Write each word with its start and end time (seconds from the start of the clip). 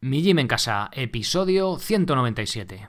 Mi 0.00 0.22
Gym 0.22 0.38
en 0.38 0.46
Casa, 0.46 0.90
episodio 0.92 1.76
197. 1.76 2.88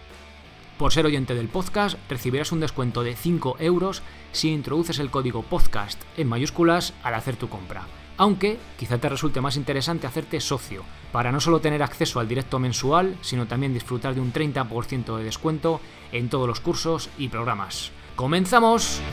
Por 0.81 0.91
ser 0.91 1.05
oyente 1.05 1.35
del 1.35 1.47
podcast, 1.47 1.95
recibirás 2.09 2.51
un 2.51 2.59
descuento 2.59 3.03
de 3.03 3.15
5 3.15 3.57
euros 3.59 4.01
si 4.31 4.49
introduces 4.49 4.97
el 4.97 5.11
código 5.11 5.43
podcast 5.43 6.01
en 6.17 6.27
mayúsculas 6.27 6.95
al 7.03 7.13
hacer 7.13 7.35
tu 7.35 7.49
compra. 7.49 7.83
Aunque 8.17 8.57
quizá 8.79 8.97
te 8.97 9.07
resulte 9.07 9.41
más 9.41 9.57
interesante 9.57 10.07
hacerte 10.07 10.41
socio, 10.41 10.83
para 11.11 11.31
no 11.31 11.39
solo 11.39 11.59
tener 11.61 11.83
acceso 11.83 12.19
al 12.19 12.27
directo 12.27 12.57
mensual, 12.57 13.15
sino 13.21 13.45
también 13.45 13.75
disfrutar 13.75 14.15
de 14.15 14.21
un 14.21 14.33
30% 14.33 15.17
de 15.17 15.23
descuento 15.23 15.81
en 16.11 16.29
todos 16.29 16.47
los 16.47 16.59
cursos 16.59 17.11
y 17.19 17.27
programas. 17.27 17.91
¡Comenzamos! 18.15 19.03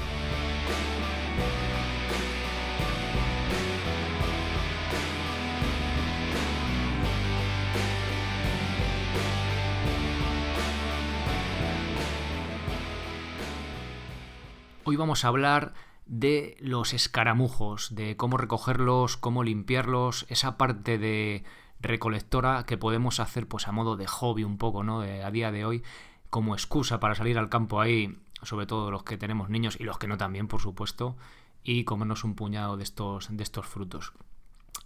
Hoy 14.89 14.97
vamos 14.97 15.23
a 15.23 15.29
hablar 15.29 15.75
de 16.07 16.57
los 16.61 16.95
escaramujos, 16.95 17.95
de 17.95 18.17
cómo 18.17 18.39
recogerlos, 18.39 19.19
cómo 19.19 19.45
limpiarlos, 19.45 20.25
esa 20.31 20.57
parte 20.57 20.97
de 20.97 21.45
recolectora 21.79 22.65
que 22.65 22.79
podemos 22.79 23.21
hacer 23.21 23.47
pues 23.47 23.69
a 23.69 23.73
modo 23.73 23.99
de 23.99 24.07
hobby 24.07 24.45
un 24.45 24.57
poco, 24.57 24.85
¿no? 24.85 25.03
a 25.03 25.31
día 25.31 25.53
de 25.53 25.67
hoy, 25.67 25.83
como 26.31 26.55
excusa 26.55 27.01
para 27.01 27.15
salir 27.15 27.37
al 27.37 27.51
campo 27.51 27.83
ahí, 27.83 28.17
sobre 28.43 28.65
todo 28.65 28.91
los 28.91 29.03
que 29.03 29.19
tenemos 29.19 29.51
niños 29.51 29.77
y 29.79 29.85
los 29.85 29.99
que 29.99 30.07
no 30.07 30.17
también, 30.17 30.49
por 30.49 30.63
supuesto, 30.63 31.19
y 31.63 31.85
comernos 31.85 32.25
un 32.25 32.35
puñado 32.35 32.79
de 32.79 32.85
estos, 32.85 33.29
de 33.31 33.43
estos 33.43 33.67
frutos. 33.67 34.15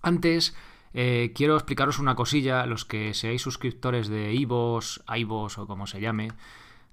Antes, 0.03 0.57
eh, 0.95 1.31
quiero 1.33 1.55
explicaros 1.55 2.01
una 2.01 2.17
cosilla, 2.17 2.67
los 2.67 2.85
que 2.85 3.15
seáis 3.15 3.43
suscriptores 3.43 4.09
de 4.09 4.35
Ivos, 4.35 5.05
iVos 5.17 5.59
o 5.59 5.69
como 5.69 5.87
se 5.87 6.01
llame, 6.01 6.33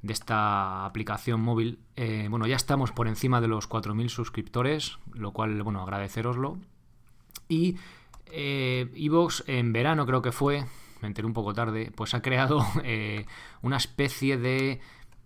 de 0.01 0.13
esta 0.13 0.85
aplicación 0.85 1.41
móvil. 1.41 1.79
Eh, 1.95 2.27
bueno, 2.29 2.47
ya 2.47 2.55
estamos 2.55 2.91
por 2.91 3.07
encima 3.07 3.41
de 3.41 3.47
los 3.47 3.69
4.000 3.69 4.09
suscriptores, 4.09 4.97
lo 5.13 5.31
cual, 5.31 5.61
bueno, 5.63 5.81
agradeceroslo. 5.81 6.57
Y 7.47 7.77
eh, 8.27 8.91
Evox 8.95 9.43
en 9.47 9.73
verano 9.73 10.05
creo 10.05 10.21
que 10.21 10.31
fue, 10.31 10.65
me 11.01 11.07
enteré 11.07 11.25
un 11.25 11.33
poco 11.33 11.53
tarde, 11.53 11.91
pues 11.95 12.13
ha 12.13 12.21
creado 12.21 12.65
eh, 12.83 13.25
una 13.61 13.77
especie 13.77 14.37
de 14.37 14.79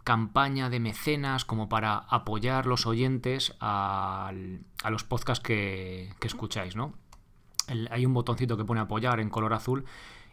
campaña 0.04 0.70
de 0.70 0.80
mecenas 0.80 1.46
como 1.46 1.70
para 1.70 1.98
apoyar 1.98 2.66
los 2.66 2.86
oyentes 2.86 3.56
a, 3.62 4.34
los 4.90 5.04
podcasts 5.06 5.42
que, 5.42 6.14
que 6.20 6.28
escucháis, 6.28 6.76
¿no? 6.76 6.94
hay 7.90 8.06
un 8.06 8.14
botoncito 8.14 8.58
que 8.58 8.66
pone 8.66 8.82
apoyar 8.82 9.22
en 9.22 9.30
color 9.30 9.54
azul 9.54 9.86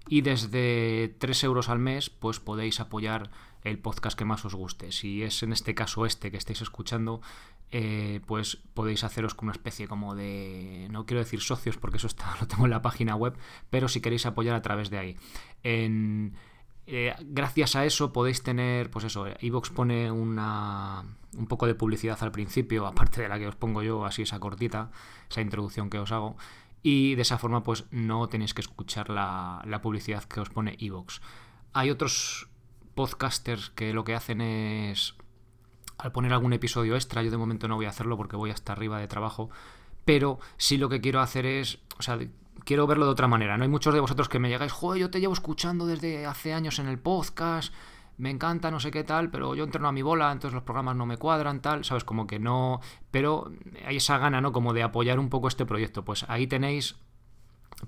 y 0.08 0.22
desde 0.22 1.14
3 1.18 1.44
euros 1.44 1.68
al 1.68 1.78
mes 1.78 2.10
pues 2.10 2.40
podéis 2.40 2.80
apoyar 2.80 3.30
el 3.64 3.78
podcast 3.78 4.18
que 4.18 4.24
más 4.24 4.44
os 4.44 4.54
guste. 4.54 4.92
Si 4.92 5.22
es 5.22 5.42
en 5.42 5.52
este 5.52 5.74
caso 5.74 6.06
este 6.06 6.30
que 6.30 6.36
estáis 6.36 6.62
escuchando, 6.62 7.20
eh, 7.72 8.20
pues 8.26 8.58
podéis 8.74 9.04
haceros 9.04 9.34
con 9.34 9.46
una 9.46 9.52
especie 9.52 9.86
como 9.86 10.14
de, 10.14 10.88
no 10.90 11.06
quiero 11.06 11.20
decir 11.20 11.40
socios 11.40 11.76
porque 11.76 11.98
eso 11.98 12.08
está, 12.08 12.36
lo 12.40 12.46
tengo 12.46 12.64
en 12.64 12.70
la 12.70 12.82
página 12.82 13.14
web, 13.16 13.36
pero 13.70 13.88
si 13.88 14.00
queréis 14.00 14.26
apoyar 14.26 14.56
a 14.56 14.62
través 14.62 14.90
de 14.90 14.98
ahí. 14.98 15.16
Eh, 16.92 17.14
gracias 17.20 17.76
a 17.76 17.84
eso 17.84 18.12
podéis 18.12 18.42
tener, 18.42 18.90
pues 18.90 19.04
eso, 19.04 19.26
Evox 19.38 19.70
pone 19.70 20.10
una, 20.10 21.04
un 21.36 21.46
poco 21.46 21.68
de 21.68 21.76
publicidad 21.76 22.18
al 22.22 22.32
principio, 22.32 22.86
aparte 22.88 23.22
de 23.22 23.28
la 23.28 23.38
que 23.38 23.46
os 23.46 23.54
pongo 23.54 23.82
yo, 23.82 24.04
así 24.04 24.22
esa 24.22 24.40
cortita, 24.40 24.90
esa 25.30 25.40
introducción 25.40 25.88
que 25.88 26.00
os 26.00 26.10
hago, 26.10 26.36
y 26.82 27.14
de 27.14 27.22
esa 27.22 27.38
forma 27.38 27.62
pues 27.62 27.84
no 27.92 28.28
tenéis 28.28 28.54
que 28.54 28.62
escuchar 28.62 29.10
la, 29.10 29.62
la 29.66 29.80
publicidad 29.80 30.24
que 30.24 30.40
os 30.40 30.50
pone 30.50 30.76
Evox. 30.80 31.20
Hay 31.72 31.90
otros 31.90 32.49
podcasters 33.00 33.70
que 33.70 33.94
lo 33.94 34.04
que 34.04 34.14
hacen 34.14 34.42
es 34.42 35.14
al 35.96 36.12
poner 36.12 36.34
algún 36.34 36.52
episodio 36.52 36.96
extra, 36.96 37.22
yo 37.22 37.30
de 37.30 37.38
momento 37.38 37.66
no 37.66 37.76
voy 37.76 37.86
a 37.86 37.88
hacerlo 37.88 38.18
porque 38.18 38.36
voy 38.36 38.50
hasta 38.50 38.74
arriba 38.74 38.98
de 38.98 39.08
trabajo, 39.08 39.48
pero 40.04 40.38
sí 40.58 40.76
lo 40.76 40.90
que 40.90 41.00
quiero 41.00 41.20
hacer 41.20 41.46
es, 41.46 41.78
o 41.98 42.02
sea, 42.02 42.18
quiero 42.62 42.86
verlo 42.86 43.06
de 43.06 43.12
otra 43.12 43.26
manera. 43.26 43.56
No 43.56 43.62
hay 43.62 43.70
muchos 43.70 43.94
de 43.94 44.00
vosotros 44.00 44.28
que 44.28 44.38
me 44.38 44.50
llegáis, 44.50 44.72
joder, 44.72 45.00
yo 45.00 45.10
te 45.10 45.18
llevo 45.18 45.32
escuchando 45.32 45.86
desde 45.86 46.26
hace 46.26 46.52
años 46.52 46.78
en 46.78 46.88
el 46.88 46.98
podcast, 46.98 47.72
me 48.18 48.28
encanta, 48.28 48.70
no 48.70 48.80
sé 48.80 48.90
qué 48.90 49.02
tal, 49.02 49.30
pero 49.30 49.54
yo 49.54 49.64
entreno 49.64 49.88
a 49.88 49.92
mi 49.92 50.02
bola, 50.02 50.30
entonces 50.30 50.54
los 50.54 50.64
programas 50.64 50.94
no 50.94 51.06
me 51.06 51.16
cuadran, 51.16 51.62
tal, 51.62 51.86
sabes, 51.86 52.04
como 52.04 52.26
que 52.26 52.38
no, 52.38 52.82
pero 53.10 53.50
hay 53.86 53.96
esa 53.96 54.18
gana, 54.18 54.42
¿no? 54.42 54.52
Como 54.52 54.74
de 54.74 54.82
apoyar 54.82 55.18
un 55.18 55.30
poco 55.30 55.48
este 55.48 55.64
proyecto. 55.64 56.04
Pues 56.04 56.26
ahí 56.28 56.46
tenéis 56.46 56.96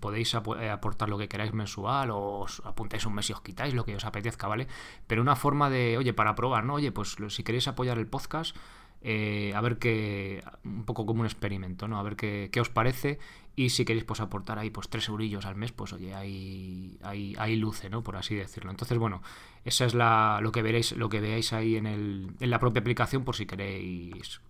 podéis 0.00 0.34
eh, 0.34 0.70
aportar 0.70 1.08
lo 1.08 1.18
que 1.18 1.28
queráis 1.28 1.52
mensual 1.52 2.10
o 2.10 2.40
os 2.40 2.62
apuntáis 2.64 3.06
un 3.06 3.14
mes 3.14 3.28
y 3.30 3.32
os 3.32 3.40
quitáis 3.40 3.74
lo 3.74 3.84
que 3.84 3.96
os 3.96 4.04
apetezca, 4.04 4.48
¿vale? 4.48 4.66
Pero 5.06 5.22
una 5.22 5.36
forma 5.36 5.70
de, 5.70 5.98
oye, 5.98 6.12
para 6.12 6.34
probar, 6.34 6.64
¿no? 6.64 6.74
Oye, 6.74 6.92
pues 6.92 7.16
si 7.28 7.42
queréis 7.42 7.68
apoyar 7.68 7.98
el 7.98 8.06
podcast, 8.06 8.56
eh, 9.04 9.52
a 9.54 9.60
ver 9.60 9.78
qué, 9.78 10.44
un 10.64 10.84
poco 10.84 11.06
como 11.06 11.20
un 11.20 11.26
experimento, 11.26 11.88
¿no? 11.88 11.98
A 11.98 12.02
ver 12.02 12.16
qué, 12.16 12.50
os 12.60 12.68
parece 12.68 13.18
y 13.56 13.70
si 13.70 13.84
queréis 13.84 14.04
pues 14.04 14.20
aportar 14.20 14.58
ahí 14.58 14.70
pues 14.70 14.88
tres 14.88 15.08
eurillos 15.08 15.44
al 15.44 15.56
mes, 15.56 15.72
pues 15.72 15.92
oye, 15.92 16.14
ahí, 16.14 16.98
ahí, 17.02 17.56
luce, 17.56 17.90
¿no? 17.90 18.02
Por 18.02 18.16
así 18.16 18.34
decirlo. 18.34 18.70
Entonces, 18.70 18.98
bueno, 18.98 19.22
esa 19.64 19.84
es 19.84 19.94
la, 19.94 20.38
lo 20.40 20.52
que 20.52 20.62
veréis, 20.62 20.92
lo 20.92 21.08
que 21.08 21.20
veáis 21.20 21.52
ahí 21.52 21.76
en, 21.76 21.86
el, 21.86 22.34
en 22.38 22.50
la 22.50 22.60
propia 22.60 22.80
aplicación 22.80 23.24
por 23.24 23.34
si 23.34 23.46
queréis 23.46 24.40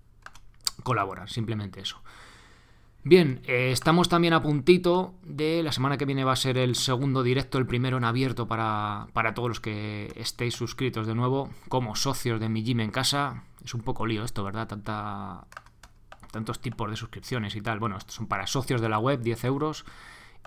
colaborar, 0.82 1.30
simplemente 1.30 1.80
eso. 1.80 2.02
Bien, 3.04 3.40
eh, 3.48 3.72
estamos 3.72 4.08
también 4.08 4.32
a 4.32 4.42
puntito 4.42 5.14
de 5.24 5.64
la 5.64 5.72
semana 5.72 5.98
que 5.98 6.04
viene 6.04 6.22
va 6.22 6.34
a 6.34 6.36
ser 6.36 6.56
el 6.56 6.76
segundo 6.76 7.24
directo, 7.24 7.58
el 7.58 7.66
primero 7.66 7.96
en 7.96 8.04
abierto 8.04 8.46
para, 8.46 9.08
para 9.12 9.34
todos 9.34 9.48
los 9.48 9.60
que 9.60 10.12
estéis 10.14 10.54
suscritos 10.54 11.08
de 11.08 11.16
nuevo 11.16 11.50
como 11.68 11.96
socios 11.96 12.38
de 12.38 12.48
mi 12.48 12.62
gym 12.62 12.78
en 12.78 12.92
casa. 12.92 13.42
Es 13.64 13.74
un 13.74 13.80
poco 13.80 14.06
lío 14.06 14.22
esto, 14.22 14.44
¿verdad? 14.44 14.68
Tantos 16.30 16.60
tipos 16.60 16.88
de 16.90 16.96
suscripciones 16.96 17.56
y 17.56 17.60
tal. 17.60 17.80
Bueno, 17.80 17.96
estos 17.96 18.14
son 18.14 18.28
para 18.28 18.46
socios 18.46 18.80
de 18.80 18.88
la 18.88 19.00
web, 19.00 19.20
10 19.20 19.44
euros. 19.44 19.84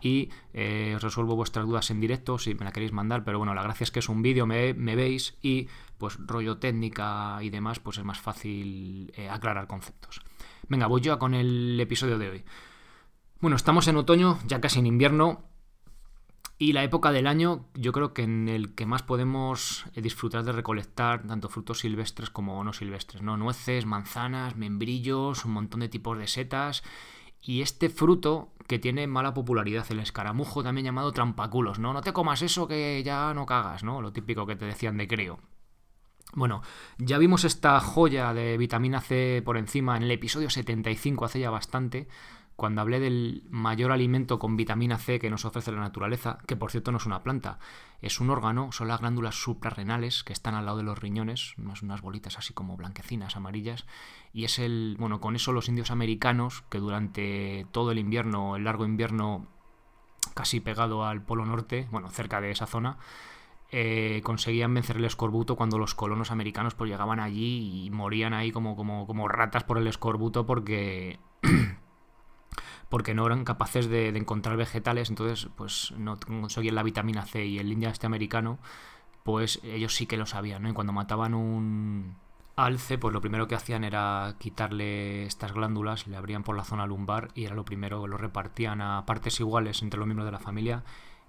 Y 0.01 0.29
eh, 0.53 0.94
os 0.95 1.03
resuelvo 1.03 1.35
vuestras 1.35 1.65
dudas 1.65 1.89
en 1.89 1.99
directo 1.99 2.38
si 2.38 2.55
me 2.55 2.63
la 2.63 2.71
queréis 2.71 2.94
mandar. 2.94 3.25
Pero 3.25 3.38
bueno, 3.38 3.53
la 3.53 3.63
gracia 3.63 3.83
es 3.83 3.91
que 3.91 3.99
es 3.99 4.07
un 4.07 4.21
vídeo, 4.21 4.45
me, 4.45 4.73
veis 4.73 5.35
y 5.41 5.67
pues 5.97 6.17
rollo 6.25 6.57
técnica 6.57 7.38
y 7.41 7.49
demás, 7.49 7.79
pues 7.79 7.97
es 7.97 8.05
más 8.05 8.19
fácil 8.19 9.11
eh, 9.17 9.29
aclarar 9.29 9.67
conceptos. 9.67 10.21
Venga, 10.67 10.87
voy 10.87 11.01
yo 11.01 11.19
con 11.19 11.33
el 11.35 11.79
episodio 11.79 12.17
de 12.17 12.29
hoy. 12.29 12.43
Bueno, 13.39 13.55
estamos 13.55 13.87
en 13.87 13.97
otoño, 13.97 14.39
ya 14.47 14.59
casi 14.61 14.79
en 14.79 14.87
invierno, 14.87 15.43
y 16.57 16.73
la 16.73 16.83
época 16.83 17.12
del 17.12 17.27
año 17.27 17.65
yo 17.75 17.91
creo 17.91 18.13
que 18.13 18.23
en 18.23 18.47
el 18.47 18.73
que 18.73 18.85
más 18.85 19.03
podemos 19.03 19.85
eh, 19.94 20.01
disfrutar 20.01 20.44
de 20.44 20.53
recolectar 20.53 21.27
tanto 21.27 21.50
frutos 21.50 21.79
silvestres 21.79 22.29
como 22.29 22.63
no 22.63 22.71
silvestres, 22.73 23.21
¿no? 23.21 23.35
Nueces, 23.38 23.85
manzanas, 23.85 24.56
membrillos, 24.56 25.45
un 25.45 25.51
montón 25.51 25.81
de 25.81 25.89
tipos 25.89 26.17
de 26.17 26.27
setas. 26.27 26.81
Y 27.41 27.61
este 27.61 27.89
fruto 27.89 28.53
que 28.68 28.79
tiene 28.79 29.06
mala 29.06 29.33
popularidad, 29.33 29.85
el 29.89 30.00
escaramujo, 30.00 30.63
también 30.63 30.85
llamado 30.85 31.11
trampaculos, 31.11 31.77
¿no? 31.77 31.94
No 31.94 32.01
te 32.01 32.13
comas 32.13 32.41
eso 32.41 32.68
que 32.68 33.03
ya 33.03 33.33
no 33.35 33.45
cagas, 33.45 33.83
¿no? 33.83 34.01
Lo 34.01 34.13
típico 34.13 34.47
que 34.47 34.56
te 34.56 34.65
decían 34.65 34.97
de 34.97 35.07
creo. 35.07 35.39
Bueno, 36.33 36.62
ya 36.98 37.18
vimos 37.18 37.45
esta 37.45 37.80
joya 37.80 38.33
de 38.33 38.57
vitamina 38.57 39.00
C 39.00 39.42
por 39.45 39.57
encima 39.57 39.95
en 39.95 40.04
el 40.04 40.12
episodio 40.12 40.50
75 40.50 41.25
hace 41.25 41.39
ya 41.39 41.50
bastante, 41.50 42.07
cuando 42.56 42.81
hablé 42.81 43.00
del 43.00 43.44
mayor 43.50 43.92
alimento 43.92 44.39
con 44.39 44.56
vitamina 44.56 44.98
C 44.98 45.19
que 45.19 45.30
nos 45.30 45.45
ofrece 45.45 45.72
la 45.72 45.80
naturaleza, 45.80 46.39
que 46.48 46.56
por 46.56 46.72
cierto 46.72 46.92
no 46.92 46.98
es 46.98 47.06
una 47.06 47.22
planta, 47.22 47.60
es 48.01 48.19
un 48.19 48.30
órgano, 48.30 48.72
son 48.72 48.88
las 48.88 49.01
glándulas 49.01 49.36
suprarrenales 49.36 50.24
que 50.24 50.33
están 50.33 50.56
al 50.56 50.66
lado 50.66 50.77
de 50.77 50.83
los 50.83 50.98
riñones, 50.98 51.54
unas, 51.57 51.81
unas 51.81 52.01
bolitas 52.01 52.38
así 52.38 52.54
como 52.54 52.78
blanquecinas, 52.78 53.36
amarillas, 53.36 53.86
y 54.33 54.45
es 54.45 54.60
el, 54.60 54.95
bueno, 55.00 55.19
con 55.19 55.36
eso 55.36 55.51
los 55.51 55.68
indios 55.68 55.92
americanos, 55.92 56.63
que 56.69 56.80
durante 56.80 57.68
todo 57.71 57.92
el 57.92 58.00
invierno, 58.00 58.56
el 58.56 58.63
largo 58.63 58.86
invierno, 58.86 59.48
casi 60.33 60.62
pegado 60.62 61.06
al 61.06 61.24
Polo 61.24 61.45
Norte, 61.45 61.88
bueno, 61.92 62.10
cerca 62.10 62.39
de 62.39 62.51
esa 62.51 62.68
zona, 62.68 62.98
eh, 63.71 64.21
conseguían 64.23 64.73
vencer 64.73 64.97
el 64.97 65.06
escorbuto 65.06 65.56
cuando 65.56 65.77
los 65.77 65.95
colonos 65.95 66.31
americanos 66.31 66.75
pues 66.75 66.89
llegaban 66.89 67.19
allí 67.19 67.85
y 67.85 67.89
morían 67.89 68.33
ahí 68.33 68.51
como, 68.51 68.75
como, 68.75 69.07
como 69.07 69.27
ratas 69.27 69.63
por 69.63 69.77
el 69.77 69.88
escorbuto 69.88 70.45
porque 70.45 71.19
porque 72.89 73.13
no 73.15 73.25
eran 73.25 73.44
capaces 73.44 73.89
de, 73.89 74.09
encontrar 74.09 74.57
vegetales, 74.57 75.09
entonces 75.09 75.50
pues 75.56 75.94
no 75.97 76.17
conseguían 76.19 76.75
la 76.75 76.83
vitamina 76.83 77.25
C 77.25 77.45
y 77.45 77.59
el 77.59 77.71
india 77.71 77.89
este 77.89 78.06
americano, 78.06 78.59
pues 79.23 79.59
ellos 79.63 79.95
sí 79.95 80.06
que 80.06 80.18
lo 80.18 80.25
sabían. 80.27 80.68
Y 80.68 80.73
cuando 80.73 80.94
mataban 80.94 81.33
un 81.33 82.15
alce, 82.56 82.97
pues 82.97 83.13
lo 83.13 83.21
primero 83.21 83.47
que 83.47 83.56
hacían 83.56 83.83
era 83.83 84.35
quitarle 84.39 85.25
estas 85.25 85.51
glándulas, 85.51 86.07
le 86.07 86.15
abrían 86.15 86.44
por 86.44 86.56
la 86.56 86.63
zona 86.63 86.85
lumbar 86.85 87.29
y 87.33 87.45
era 87.45 87.56
lo 87.56 87.65
primero 87.65 88.07
lo 88.07 88.18
repartían 88.18 88.81
a 88.81 89.06
partes 89.06 89.39
iguales 89.39 89.81
entre 89.81 89.97
los 90.00 90.07
miembros 90.07 90.27
de 90.27 90.31
la 90.31 90.39
familia 90.39 90.83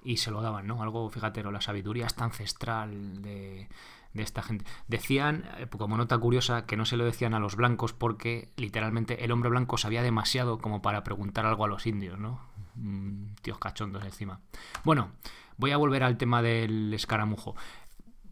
y 0.07 0.19
se 0.19 0.31
lo 0.31 0.41
daban, 0.41 0.67
¿no? 0.67 0.83
Algo, 0.83 1.11
fíjate, 1.11 1.43
la 1.43 1.61
sabiduría 1.61 2.07
está 2.07 2.25
ancestral 2.25 3.23
de, 3.23 3.69
de 4.15 4.23
esta 4.23 4.43
gente. 4.43 4.65
Decían, 4.87 5.45
eh, 5.59 5.67
como 5.67 5.97
nota 5.97 6.17
curiosa, 6.17 6.65
que 6.65 6.77
no 6.77 6.85
se 6.85 6.97
lo 6.97 7.05
decían 7.05 7.35
a 7.35 7.41
los 7.41 7.57
blancos 7.57 7.93
porque 7.93 8.49
literalmente 8.57 9.25
el 9.25 9.33
hombre 9.33 9.51
blanco 9.51 9.79
sabía 9.79 10.03
demasiado 10.03 10.59
como 10.59 10.81
para 10.81 11.03
preguntar 11.03 11.45
algo 11.45 11.65
a 11.65 11.69
los 11.69 11.87
indios, 11.87 12.19
¿no? 12.19 12.41
Mm, 12.77 13.35
tíos 13.43 13.59
cachondos 13.59 14.05
encima. 14.05 14.41
Bueno, 14.85 15.11
voy 15.57 15.73
a 15.73 15.77
volver 15.77 16.05
al 16.05 16.17
tema 16.19 16.41
del 16.41 16.95
escaramujo. 16.95 17.57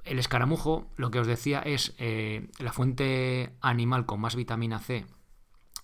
El 0.04 0.20
escaramujo, 0.20 0.86
lo 0.96 1.10
que 1.10 1.18
os 1.18 1.26
decía, 1.26 1.60
es 1.60 1.94
eh, 1.98 2.48
la 2.60 2.72
fuente 2.72 3.56
animal 3.60 4.06
con 4.06 4.20
más 4.20 4.36
vitamina 4.36 4.78
C 4.78 5.06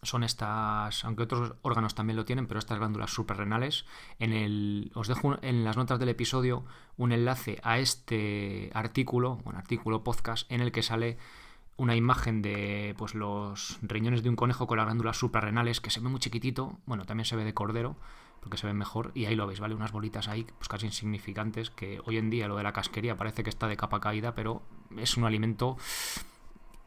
son 0.03 0.25
estas, 0.25 1.05
aunque 1.05 1.25
otros 1.25 1.55
órganos 1.63 1.95
también 1.95 2.17
lo 2.17 2.25
tienen, 2.25 2.47
pero 2.47 2.59
estas 2.59 2.79
glándulas 2.79 3.11
suprarrenales. 3.11 3.85
En 4.19 4.33
el, 4.33 4.91
os 4.95 5.09
dejo 5.09 5.37
en 5.43 5.65
las 5.65 5.77
notas 5.77 5.99
del 5.99 6.09
episodio 6.09 6.65
un 6.97 7.13
enlace 7.13 7.61
a 7.63 7.79
este 7.79 8.71
artículo, 8.75 9.41
un 9.45 9.57
artículo 9.57 10.03
podcast, 10.03 10.51
en 10.51 10.61
el 10.61 10.73
que 10.73 10.83
sale 10.83 11.19
una 11.77 11.97
imagen 11.97 12.43
de 12.43 12.95
pues 12.99 13.15
los 13.15 13.79
riñones 13.83 14.23
de 14.23 14.29
un 14.29 14.37
conejo 14.37 14.67
con 14.67 14.79
las 14.79 14.87
glándulas 14.87 15.19
suprarrenales, 15.19 15.81
que 15.81 15.91
se 15.91 16.01
ve 16.01 16.09
muy 16.09 16.21
chiquitito, 16.21 16.79
bueno, 16.87 17.05
también 17.05 17.25
se 17.25 17.37
ve 17.37 17.45
de 17.45 17.55
cordero, 17.55 17.97
porque 18.41 18.57
se 18.57 18.67
ve 18.67 18.75
mejor, 18.75 19.13
y 19.15 19.27
ahí 19.27 19.35
lo 19.35 19.47
veis, 19.47 19.61
¿vale? 19.61 19.75
Unas 19.75 19.93
bolitas 19.93 20.29
ahí, 20.29 20.45
pues 20.45 20.69
casi 20.69 20.87
insignificantes, 20.87 21.71
que 21.71 22.01
hoy 22.05 22.17
en 22.17 22.31
día 22.31 22.49
lo 22.49 22.57
de 22.57 22.63
la 22.63 22.73
casquería 22.73 23.17
parece 23.17 23.43
que 23.43 23.51
está 23.51 23.67
de 23.67 23.77
capa 23.77 24.01
caída, 24.01 24.35
pero 24.35 24.63
es 24.97 25.17
un 25.17 25.25
alimento 25.25 25.77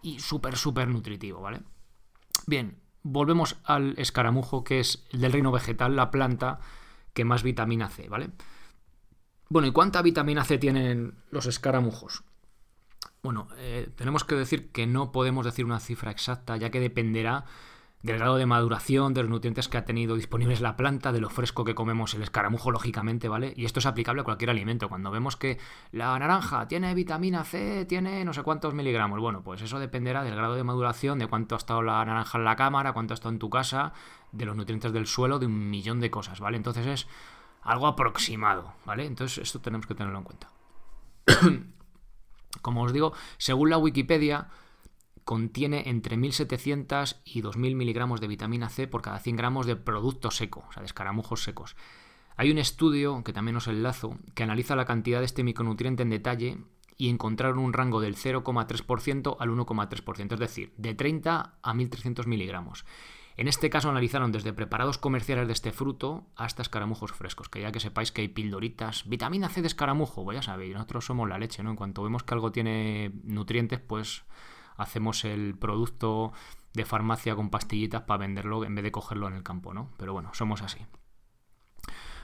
y 0.02 0.20
súper, 0.20 0.58
súper 0.58 0.88
nutritivo, 0.88 1.42
¿vale? 1.42 1.62
Bien, 2.46 2.83
volvemos 3.04 3.58
al 3.64 3.94
escaramujo, 3.98 4.64
que 4.64 4.80
es 4.80 5.06
el 5.12 5.22
del 5.22 5.34
reino 5.34 5.52
vegetal, 5.52 5.96
la 5.96 6.10
planta 6.10 6.60
que 7.14 7.26
más 7.26 7.44
vitamina 7.44 7.90
C, 7.90 8.10
¿vale? 8.10 8.32
Bueno, 9.50 9.68
¿y 9.68 9.72
cuánta 9.72 10.02
vitamina 10.02 10.44
C 10.46 10.58
tienen 10.58 11.16
los 11.30 11.46
escaramujos? 11.46 12.24
Bueno, 13.22 13.48
eh, 13.58 13.90
tenemos 13.96 14.24
que 14.24 14.36
decir 14.36 14.72
que 14.72 14.88
no 14.88 15.12
podemos 15.12 15.46
decir 15.46 15.66
una 15.66 15.80
cifra 15.80 16.12
exacta, 16.12 16.58
ya 16.58 16.72
que 16.72 16.80
dependerá 16.80 17.46
del 18.04 18.18
grado 18.18 18.36
de 18.36 18.46
maduración, 18.46 19.14
de 19.14 19.22
los 19.22 19.30
nutrientes 19.30 19.70
que 19.70 19.78
ha 19.78 19.86
tenido 19.86 20.16
disponibles 20.16 20.60
la 20.60 20.76
planta, 20.76 21.14
de 21.14 21.22
lo 21.22 21.30
fresco 21.30 21.64
que 21.64 21.74
comemos 21.74 22.14
el 22.14 22.22
escaramujo, 22.22 22.70
lógicamente, 22.70 23.30
¿vale? 23.30 23.54
Y 23.56 23.64
esto 23.64 23.80
es 23.80 23.86
aplicable 23.86 24.22
a 24.22 24.24
cualquier 24.26 24.50
alimento. 24.50 24.90
Cuando 24.90 25.10
vemos 25.10 25.38
que 25.38 25.58
la 25.94 26.20
naranja 26.20 26.68
tiene 26.68 26.94
vitamina 26.94 27.46
C, 27.46 27.86
tiene 27.86 28.26
no 28.26 28.34
sé 28.34 28.44
cuántos 28.44 28.74
miligramos, 28.74 29.22
bueno, 29.22 29.42
pues 29.42 29.62
eso 29.62 29.80
dependerá 29.80 30.24
del 30.24 30.36
grado 30.36 30.56
de 30.56 30.66
maduración, 30.66 31.18
de 31.18 31.28
cuánto 31.28 31.56
ha 31.56 31.58
estado 31.58 31.82
la 31.82 32.04
naranja 32.04 32.38
en 32.38 32.44
la 32.44 32.58
cámara, 32.58 32.92
cuánto 32.92 33.14
ha 33.14 33.16
estado 33.16 33.32
en 33.32 33.40
tu 33.40 33.50
casa, 33.50 33.94
de 34.34 34.46
los 34.46 34.56
nutrientes 34.58 34.92
del 34.92 35.08
suelo, 35.08 35.40
de 35.40 35.46
un 35.46 35.70
millón 35.70 36.02
de 36.02 36.12
cosas, 36.12 36.42
¿vale? 36.42 36.58
Entonces 36.58 36.86
es 36.86 37.08
algo 37.62 37.88
aproximado, 37.88 38.74
¿vale? 38.86 39.06
Entonces 39.06 39.38
esto 39.38 39.62
tenemos 39.62 39.88
que 39.88 39.96
tenerlo 39.96 40.18
en 40.18 40.26
cuenta. 40.26 40.50
Como 42.62 42.84
os 42.84 42.92
digo, 42.92 43.14
según 43.38 43.70
la 43.70 43.78
Wikipedia, 43.78 44.50
contiene 45.24 45.90
entre 45.90 46.18
1.700 46.18 47.18
y 47.26 47.42
2.000 47.42 47.76
miligramos 47.76 48.22
de 48.22 48.28
vitamina 48.28 48.70
C 48.70 48.88
por 48.88 49.02
cada 49.02 49.20
100 49.20 49.36
gramos 49.36 49.66
de 49.66 49.76
producto 49.76 50.32
seco, 50.32 50.66
o 50.70 50.72
sea, 50.72 50.82
de 50.82 50.88
escaramujos 50.88 51.44
secos. 51.44 51.76
Hay 52.36 52.52
un 52.52 52.58
estudio, 52.58 53.24
que 53.24 53.34
también 53.34 53.58
os 53.58 53.68
enlazo, 53.68 54.18
que 54.34 54.44
analiza 54.44 54.76
la 54.76 54.86
cantidad 54.86 55.20
de 55.20 55.26
este 55.26 55.44
micronutriente 55.44 56.04
en 56.04 56.10
detalle 56.10 56.58
y 56.98 57.10
encontraron 57.10 57.60
un 57.60 57.74
rango 57.74 58.02
del 58.02 58.16
0,3% 58.16 59.38
al 59.40 59.50
1,3%, 59.50 60.34
es 60.34 60.40
decir, 60.40 60.74
de 60.78 60.96
30 60.96 61.56
a 61.62 61.74
1.300 61.74 62.26
miligramos. 62.26 62.86
En 63.36 63.48
este 63.48 63.70
caso 63.70 63.90
analizaron 63.90 64.32
desde 64.32 64.54
preparados 64.54 65.00
comerciales 65.00 65.48
de 65.48 65.54
este 65.54 65.72
fruto 65.72 66.28
hasta 66.36 66.62
escaramujos 66.62 67.12
frescos, 67.14 67.50
que 67.50 67.62
ya 67.62 67.72
que 67.72 67.80
sepáis 67.80 68.12
que 68.12 68.22
hay 68.22 68.28
pildoritas, 68.28 69.08
vitamina 69.10 69.50
C 69.50 69.62
de 69.62 69.68
escaramujo, 69.68 70.24
pues 70.24 70.36
ya 70.36 70.44
sabéis, 70.44 70.74
nosotros 70.74 71.06
somos 71.06 71.28
la 71.28 71.40
leche, 71.40 71.64
¿no? 71.64 71.72
En 71.72 71.76
cuanto 71.76 72.04
vemos 72.04 72.24
que 72.24 72.34
algo 72.34 72.52
tiene 72.52 73.12
nutrientes, 73.24 73.80
pues 73.80 74.24
hacemos 74.78 75.26
el 75.26 75.58
producto 75.58 76.34
de 76.74 76.86
farmacia 76.86 77.36
con 77.36 77.50
pastillitas 77.50 78.04
para 78.04 78.20
venderlo 78.20 78.64
en 78.66 78.76
vez 78.76 78.84
de 78.84 78.92
cogerlo 78.92 79.28
en 79.28 79.36
el 79.36 79.44
campo, 79.44 79.74
¿no? 79.74 79.90
Pero 79.98 80.14
bueno, 80.14 80.32
somos 80.34 80.62
así. 80.62 80.80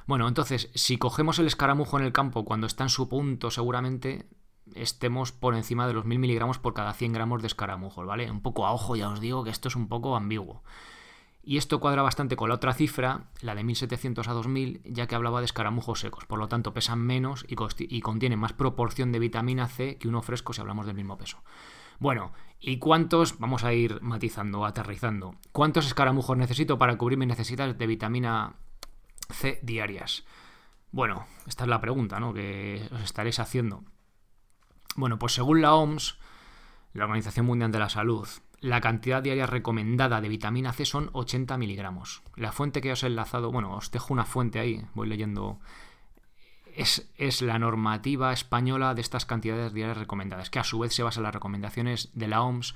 Bueno, 0.08 0.28
entonces, 0.28 0.72
si 0.74 0.98
cogemos 0.98 1.38
el 1.38 1.48
escaramujo 1.48 2.00
en 2.00 2.06
el 2.06 2.12
campo 2.12 2.44
cuando 2.44 2.66
está 2.66 2.84
en 2.84 2.90
su 2.90 3.08
punto, 3.08 3.52
seguramente 3.52 4.28
estemos 4.76 5.32
por 5.32 5.56
encima 5.56 5.88
de 5.88 5.94
los 5.94 6.06
1000 6.06 6.20
miligramos 6.20 6.58
por 6.58 6.74
cada 6.74 6.94
100 6.94 7.14
gramos 7.14 7.42
de 7.42 7.48
escaramujo, 7.48 8.06
¿vale? 8.06 8.30
Un 8.32 8.42
poco 8.42 8.66
a 8.66 8.74
ojo, 8.74 8.96
ya 8.96 9.10
os 9.10 9.20
digo 9.20 9.44
que 9.44 9.52
esto 9.52 9.68
es 9.68 9.76
un 9.76 9.88
poco 9.88 10.16
ambiguo. 10.16 10.64
Y 11.44 11.58
esto 11.58 11.80
cuadra 11.80 12.02
bastante 12.02 12.36
con 12.36 12.50
la 12.50 12.56
otra 12.56 12.74
cifra, 12.74 13.30
la 13.42 13.56
de 13.56 13.64
1700 13.64 14.28
a 14.28 14.34
2000, 14.34 14.82
ya 14.86 15.08
que 15.08 15.16
hablaba 15.16 15.40
de 15.40 15.46
escaramujos 15.46 16.00
secos, 16.00 16.26
por 16.26 16.38
lo 16.38 16.48
tanto 16.48 16.74
pesan 16.74 17.00
menos 17.00 17.46
y, 17.48 17.56
y 17.96 18.02
contienen 18.02 18.40
más 18.40 18.54
proporción 18.54 19.12
de 19.12 19.20
vitamina 19.20 19.68
C 19.68 19.98
que 19.98 20.08
uno 20.08 20.22
fresco 20.22 20.54
si 20.54 20.62
hablamos 20.62 20.86
del 20.86 20.96
mismo 20.96 21.18
peso. 21.18 21.38
Bueno, 22.00 22.32
¿y 22.60 22.78
cuántos? 22.78 23.40
Vamos 23.40 23.64
a 23.64 23.74
ir 23.74 24.02
matizando, 24.02 24.66
aterrizando. 24.66 25.36
¿Cuántos 25.52 25.86
escaramujos 25.86 26.38
necesito 26.38 26.78
para 26.78 26.98
cubrir 26.98 27.18
mis 27.18 27.28
necesidades 27.28 27.78
de 27.78 27.88
vitamina 27.88 28.56
C 29.30 29.60
diarias? 29.64 30.24
Bueno, 30.92 31.28
esta 31.46 31.66
es 31.66 31.70
la 31.70 31.82
pregunta, 31.82 32.20
¿no? 32.20 32.34
Que 32.34 32.88
os 32.92 33.02
estaréis 33.02 33.40
haciendo. 33.40 33.84
Bueno, 34.96 35.20
pues 35.20 35.34
según 35.34 35.62
la 35.62 35.76
OMS, 35.76 36.18
la 36.94 37.04
Organización 37.04 37.46
Mundial 37.46 37.72
de 37.72 37.80
la 37.80 37.90
Salud, 37.90 38.28
la 38.62 38.82
cantidad 38.82 39.22
diaria 39.22 39.46
recomendada 39.46 40.22
de 40.22 40.30
vitamina 40.30 40.74
C 40.74 40.86
son 40.86 41.10
80 41.14 41.58
miligramos. 41.58 42.24
La 42.36 42.52
fuente 42.52 42.82
que 42.82 42.92
os 42.92 43.04
he 43.04 43.08
enlazado, 43.08 43.52
bueno, 43.52 43.76
os 43.76 43.92
dejo 43.92 44.14
una 44.14 44.26
fuente 44.26 44.60
ahí, 44.60 44.86
voy 44.96 45.08
leyendo 45.08 45.60
es, 46.80 47.42
la 47.42 47.60
normativa 47.60 48.32
española 48.32 48.94
de 48.94 49.02
estas 49.02 49.26
cantidades 49.26 49.74
diarias 49.74 49.98
recomendadas, 49.98 50.50
que 50.50 50.60
a 50.60 50.64
su 50.64 50.80
vez 50.80 50.94
se 50.94 51.04
basa 51.04 51.20
en 51.20 51.26
las 51.26 51.34
recomendaciones 51.34 52.10
de 52.14 52.28
la 52.28 52.42
OMS 52.42 52.76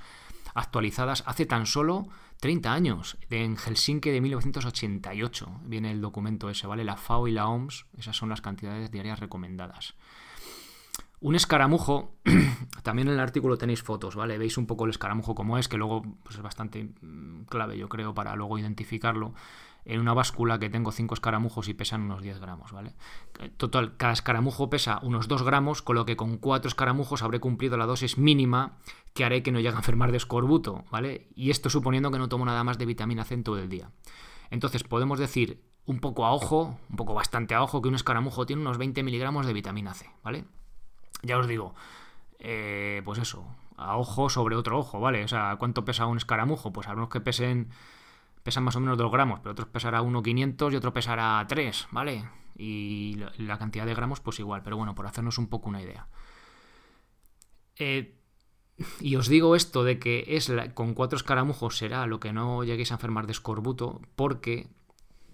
actualizadas 0.53 1.24
hace 1.25 1.45
tan 1.45 1.65
solo 1.65 2.07
30 2.39 2.74
años, 2.74 3.17
en 3.29 3.55
Helsinki 3.55 4.10
de 4.10 4.19
1988. 4.19 5.62
Viene 5.63 5.91
el 5.91 6.01
documento 6.01 6.50
ese, 6.50 6.67
¿vale? 6.67 6.83
La 6.83 6.98
FAO 6.98 7.27
y 7.27 7.31
la 7.31 7.48
OMS, 7.48 7.86
esas 7.98 8.17
son 8.17 8.29
las 8.29 8.41
cantidades 8.41 8.91
diarias 8.91 9.19
recomendadas. 9.19 9.95
Un 11.22 11.36
escaramujo, 11.36 12.13
también 12.83 13.07
en 13.07 13.13
el 13.13 13.19
artículo 13.22 13.57
tenéis 13.57 13.81
fotos, 13.81 14.17
¿vale? 14.17 14.38
Veis 14.38 14.57
un 14.57 14.67
poco 14.67 14.83
el 14.83 14.91
escaramujo 14.91 15.33
como 15.33 15.57
es, 15.57 15.69
que 15.69 15.77
luego 15.77 16.03
pues, 16.24 16.36
es 16.36 16.41
bastante 16.41 16.89
mm, 17.01 17.43
clave, 17.43 17.77
yo 17.77 17.88
creo, 17.88 18.13
para 18.13 18.36
luego 18.36 18.60
identificarlo 18.60 19.33
en 19.86 20.00
una 20.00 20.13
báscula 20.13 20.60
que 20.60 20.70
tengo 20.70 20.92
5 20.92 21.13
escaramujos 21.13 21.68
y 21.68 21.74
pesan 21.74 22.02
unos 22.02 22.22
10 22.22 22.40
gramos, 22.40 22.72
¿vale? 22.72 22.94
Total, 23.58 23.98
cada 23.98 24.13
escaramujo 24.13 24.70
pesa 24.70 25.00
unos 25.04 25.28
2 25.28 25.44
gramos, 25.44 25.82
con 25.82 25.96
lo 25.96 26.06
que 26.06 26.16
con 26.16 26.38
4 26.38 26.68
escaramujos 26.68 27.24
habré 27.24 27.40
cumplido 27.40 27.78
la 27.78 27.86
dosis 27.86 28.18
mínima 28.18 28.78
que 29.13 29.25
haré 29.25 29.44
que 29.44 29.52
no 29.52 29.60
llegue 29.60 29.75
a 29.75 29.80
enfermar 29.80 30.12
de 30.12 30.18
escorbuto, 30.18 30.86
¿vale? 30.90 31.28
Y 31.36 31.52
esto 31.52 31.70
suponiendo 31.70 32.12
que 32.12 32.18
no 32.18 32.30
tomo 32.30 32.46
nada 32.46 32.63
más 32.63 32.78
de 32.78 32.86
vitamina 32.86 33.25
C 33.25 33.34
en 33.34 33.44
todo 33.44 33.60
el 33.60 33.70
día. 33.70 33.90
Entonces 34.50 34.84
podemos 34.84 35.20
decir 35.20 35.63
un 35.86 36.00
poco 36.00 36.25
a 36.25 36.32
ojo, 36.32 36.80
un 36.90 36.96
poco 36.96 37.13
bastante 37.13 37.54
a 37.54 37.62
ojo, 37.62 37.82
que 37.82 37.90
un 37.90 37.96
escaramujo 37.96 38.46
tiene 38.46 38.62
unos 38.62 38.78
20 38.78 39.04
miligramos 39.04 39.46
de 39.46 39.54
vitamina 39.54 39.94
C, 39.94 40.10
¿vale? 40.24 40.46
Ya 41.24 41.38
os 41.38 41.48
digo, 41.48 41.75
eh, 42.40 43.02
pues 43.04 43.20
eso, 43.20 43.46
a 43.78 43.98
ojo 43.98 44.30
sobre 44.30 44.56
otro 44.56 44.80
ojo, 44.80 45.00
¿vale? 45.00 45.24
O 45.24 45.28
sea, 45.28 45.56
¿cuánto 45.58 45.86
pesa 45.86 46.06
un 46.06 46.18
escaramujo? 46.18 46.72
Pues 46.72 46.88
algunos 46.88 47.10
que 47.10 47.22
pesen 47.22 47.70
pesan 48.43 48.63
más 48.63 48.75
o 48.75 48.79
menos 48.79 48.97
2 48.97 49.12
gramos, 49.12 49.39
pero 49.39 49.53
otros 49.53 49.67
pesará 49.69 50.01
1,500 50.01 50.73
y 50.73 50.75
otro 50.75 50.93
pesará 50.93 51.45
3, 51.47 51.88
¿vale? 51.91 52.29
Y 52.55 53.17
la 53.38 53.57
cantidad 53.57 53.85
de 53.85 53.95
gramos, 53.95 54.19
pues 54.19 54.39
igual, 54.39 54.62
pero 54.63 54.77
bueno, 54.77 54.93
por 54.93 55.07
hacernos 55.07 55.38
un 55.38 55.47
poco 55.47 55.69
una 55.69 55.81
idea. 55.81 56.07
Eh, 57.77 58.19
y 59.00 59.15
os 59.15 59.27
digo 59.27 59.55
esto 59.55 59.83
de 59.83 60.00
que 60.00 60.25
es 60.27 60.51
con 60.73 60.93
cuatro 60.93 61.17
escaramujos 61.17 61.77
será 61.77 62.05
lo 62.05 62.19
que 62.19 62.33
no 62.33 62.63
lleguéis 62.63 62.91
a 62.91 62.95
enfermar 62.95 63.25
de 63.25 63.31
escorbuto, 63.31 64.01
porque 64.15 64.67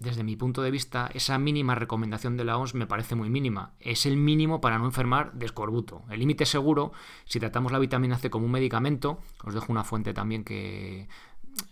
desde 0.00 0.24
mi 0.24 0.34
punto 0.34 0.62
de 0.62 0.70
vista, 0.70 1.10
esa 1.12 1.38
mínima 1.38 1.74
recomendación 1.74 2.38
de 2.38 2.44
la 2.44 2.56
OMS 2.56 2.74
me 2.74 2.86
parece 2.86 3.14
muy 3.14 3.28
mínima. 3.28 3.74
Es 3.80 4.06
el 4.06 4.16
mínimo 4.16 4.60
para 4.62 4.78
no 4.78 4.86
enfermar 4.86 5.34
de 5.34 5.44
escorbuto. 5.44 6.04
El 6.08 6.20
límite 6.20 6.46
seguro, 6.46 6.92
si 7.26 7.38
tratamos 7.38 7.70
la 7.70 7.78
vitamina 7.78 8.16
C 8.16 8.30
como 8.30 8.46
un 8.46 8.52
medicamento, 8.52 9.20
os 9.44 9.52
dejo 9.52 9.70
una 9.70 9.84
fuente 9.84 10.14
también 10.14 10.42
que 10.42 11.06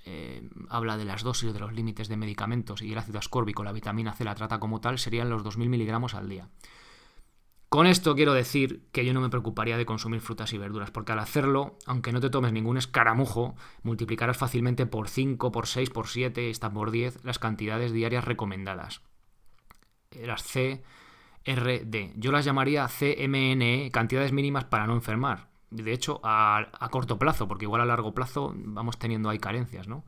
eh, 0.05 0.47
habla 0.71 0.97
de 0.97 1.05
las 1.05 1.23
dosis 1.23 1.53
de 1.53 1.61
los 1.61 1.73
límites 1.73 2.09
de 2.09 2.17
medicamentos 2.17 2.83
y 2.83 2.93
el 2.93 2.99
ácido 2.99 3.19
ascórbico, 3.19 3.65
la 3.65 3.73
vitamina 3.73 4.15
C 4.15 4.25
la 4.25 4.35
trata 4.35 4.59
como 4.61 4.81
tal, 4.81 4.99
serían 4.99 5.31
los 5.31 5.45
2.000 5.45 5.69
miligramos 5.69 6.15
al 6.15 6.29
día. 6.29 6.49
Con 7.69 7.87
esto 7.87 8.15
quiero 8.15 8.33
decir 8.33 8.89
que 8.93 9.05
yo 9.05 9.13
no 9.13 9.21
me 9.21 9.29
preocuparía 9.29 9.77
de 9.77 9.85
consumir 9.85 10.23
frutas 10.23 10.55
y 10.55 10.59
verduras, 10.59 10.91
porque 10.91 11.13
al 11.13 11.19
hacerlo, 11.19 11.77
aunque 11.85 12.13
no 12.13 12.21
te 12.21 12.31
tomes 12.31 12.53
ningún 12.53 12.79
escaramujo, 12.79 13.57
multiplicarás 13.83 14.39
fácilmente 14.39 14.87
por 14.87 15.09
5, 15.11 15.53
por 15.53 15.67
6, 15.67 15.91
por 15.91 16.09
7, 16.09 16.51
hasta 16.51 16.73
por 16.73 16.91
10 16.91 17.25
las 17.25 17.39
cantidades 17.39 17.93
diarias 17.93 18.25
recomendadas. 18.25 19.03
Las 20.13 20.45
C, 20.45 20.83
R, 21.45 21.83
D. 21.85 22.15
Yo 22.17 22.33
las 22.33 22.47
llamaría 22.47 22.89
CMNE, 22.89 23.91
cantidades 23.93 24.33
mínimas 24.33 24.65
para 24.65 24.87
no 24.87 24.95
enfermar. 24.95 25.49
De 25.71 25.93
hecho, 25.93 26.21
a, 26.25 26.69
a 26.73 26.89
corto 26.89 27.19
plazo, 27.19 27.49
porque 27.49 27.67
igual 27.67 27.83
a 27.83 27.87
largo 27.87 28.15
plazo 28.15 28.55
vamos 28.57 28.99
teniendo 28.99 29.29
ahí 29.29 29.39
carencias, 29.39 29.89
¿no? 29.89 30.07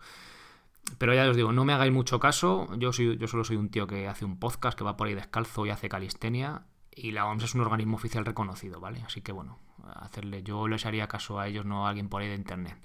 Pero 0.98 1.14
ya 1.14 1.28
os 1.28 1.36
digo, 1.36 1.52
no 1.52 1.64
me 1.64 1.72
hagáis 1.72 1.92
mucho 1.92 2.18
caso. 2.18 2.68
Yo, 2.76 2.92
soy, 2.92 3.16
yo 3.16 3.26
solo 3.28 3.44
soy 3.44 3.56
un 3.56 3.70
tío 3.70 3.86
que 3.86 4.08
hace 4.08 4.24
un 4.24 4.38
podcast, 4.38 4.76
que 4.76 4.84
va 4.84 4.96
por 4.96 5.06
ahí 5.06 5.14
descalzo 5.14 5.66
y 5.66 5.70
hace 5.70 5.88
calistenia 5.88 6.62
y 6.94 7.12
la 7.12 7.26
OMS 7.26 7.44
es 7.44 7.54
un 7.54 7.60
organismo 7.62 7.96
oficial 7.96 8.24
reconocido, 8.24 8.80
¿vale? 8.80 9.02
Así 9.06 9.22
que 9.22 9.32
bueno, 9.32 9.58
hacerle, 9.94 10.42
yo 10.42 10.68
les 10.68 10.86
haría 10.86 11.08
caso 11.08 11.38
a 11.38 11.48
ellos, 11.48 11.64
no 11.64 11.86
a 11.86 11.90
alguien 11.90 12.08
por 12.08 12.22
ahí 12.22 12.28
de 12.28 12.34
internet. 12.34 12.76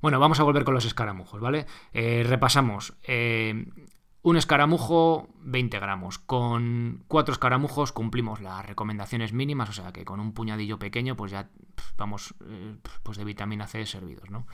Bueno, 0.00 0.18
vamos 0.18 0.40
a 0.40 0.44
volver 0.44 0.64
con 0.64 0.74
los 0.74 0.84
escaramujos, 0.84 1.40
¿vale? 1.40 1.66
Eh, 1.92 2.24
repasamos. 2.26 2.94
Eh, 3.02 3.66
un 4.22 4.36
escaramujo, 4.36 5.28
20 5.40 5.78
gramos. 5.78 6.18
Con 6.18 7.04
cuatro 7.08 7.32
escaramujos 7.32 7.92
cumplimos 7.92 8.40
las 8.40 8.64
recomendaciones 8.66 9.32
mínimas, 9.32 9.68
o 9.68 9.72
sea 9.72 9.92
que 9.92 10.04
con 10.04 10.20
un 10.20 10.32
puñadillo 10.32 10.78
pequeño, 10.78 11.16
pues 11.16 11.32
ya 11.32 11.50
vamos 11.96 12.34
eh, 12.46 12.76
pues 13.02 13.18
de 13.18 13.24
vitamina 13.24 13.66
C 13.66 13.84
servidos, 13.86 14.30
¿no? 14.30 14.46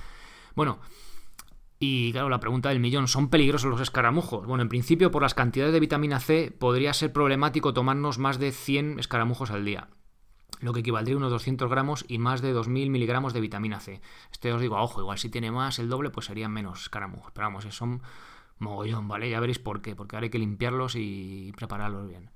Bueno, 0.54 0.78
y 1.78 2.12
claro, 2.12 2.28
la 2.28 2.40
pregunta 2.40 2.70
del 2.70 2.80
millón, 2.80 3.08
¿son 3.08 3.28
peligrosos 3.28 3.70
los 3.70 3.80
escaramujos? 3.80 4.46
Bueno, 4.46 4.62
en 4.62 4.68
principio 4.68 5.10
por 5.10 5.22
las 5.22 5.34
cantidades 5.34 5.72
de 5.72 5.80
vitamina 5.80 6.20
C 6.20 6.50
podría 6.50 6.94
ser 6.94 7.12
problemático 7.12 7.74
tomarnos 7.74 8.18
más 8.18 8.38
de 8.38 8.52
100 8.52 8.98
escaramujos 8.98 9.50
al 9.50 9.64
día, 9.64 9.88
lo 10.60 10.72
que 10.72 10.80
equivaldría 10.80 11.14
a 11.14 11.18
unos 11.18 11.30
200 11.30 11.68
gramos 11.68 12.04
y 12.08 12.18
más 12.18 12.40
de 12.40 12.54
2.000 12.54 12.90
miligramos 12.90 13.34
de 13.34 13.40
vitamina 13.40 13.80
C. 13.80 14.00
Este 14.32 14.52
os 14.52 14.60
digo, 14.60 14.76
ojo, 14.80 15.00
igual 15.00 15.18
si 15.18 15.28
tiene 15.28 15.50
más, 15.50 15.78
el 15.78 15.88
doble, 15.88 16.10
pues 16.10 16.26
serían 16.26 16.52
menos 16.52 16.82
escaramujos. 16.82 17.32
Pero 17.32 17.48
vamos, 17.48 17.64
son 17.74 18.00
mogollón, 18.58 19.06
¿vale? 19.06 19.28
Ya 19.28 19.40
veréis 19.40 19.58
por 19.58 19.82
qué, 19.82 19.94
porque 19.94 20.16
ahora 20.16 20.24
hay 20.24 20.30
que 20.30 20.38
limpiarlos 20.38 20.94
y 20.96 21.52
prepararlos 21.56 22.08
bien. 22.08 22.30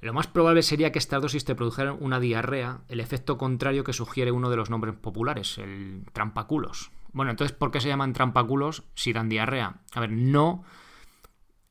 Lo 0.00 0.12
más 0.12 0.26
probable 0.26 0.62
sería 0.62 0.90
que 0.90 0.98
estas 0.98 1.22
dosis 1.22 1.44
te 1.44 1.54
produjeran 1.54 1.96
una 2.00 2.18
diarrea, 2.18 2.80
el 2.88 3.00
efecto 3.00 3.38
contrario 3.38 3.84
que 3.84 3.92
sugiere 3.92 4.32
uno 4.32 4.50
de 4.50 4.56
los 4.56 4.68
nombres 4.68 4.96
populares, 4.96 5.58
el 5.58 6.04
trampaculos. 6.12 6.90
Bueno, 7.12 7.30
entonces, 7.30 7.56
¿por 7.56 7.70
qué 7.70 7.80
se 7.80 7.88
llaman 7.88 8.12
trampaculos 8.12 8.84
si 8.94 9.12
dan 9.12 9.28
diarrea? 9.28 9.80
A 9.92 10.00
ver, 10.00 10.10
no. 10.10 10.64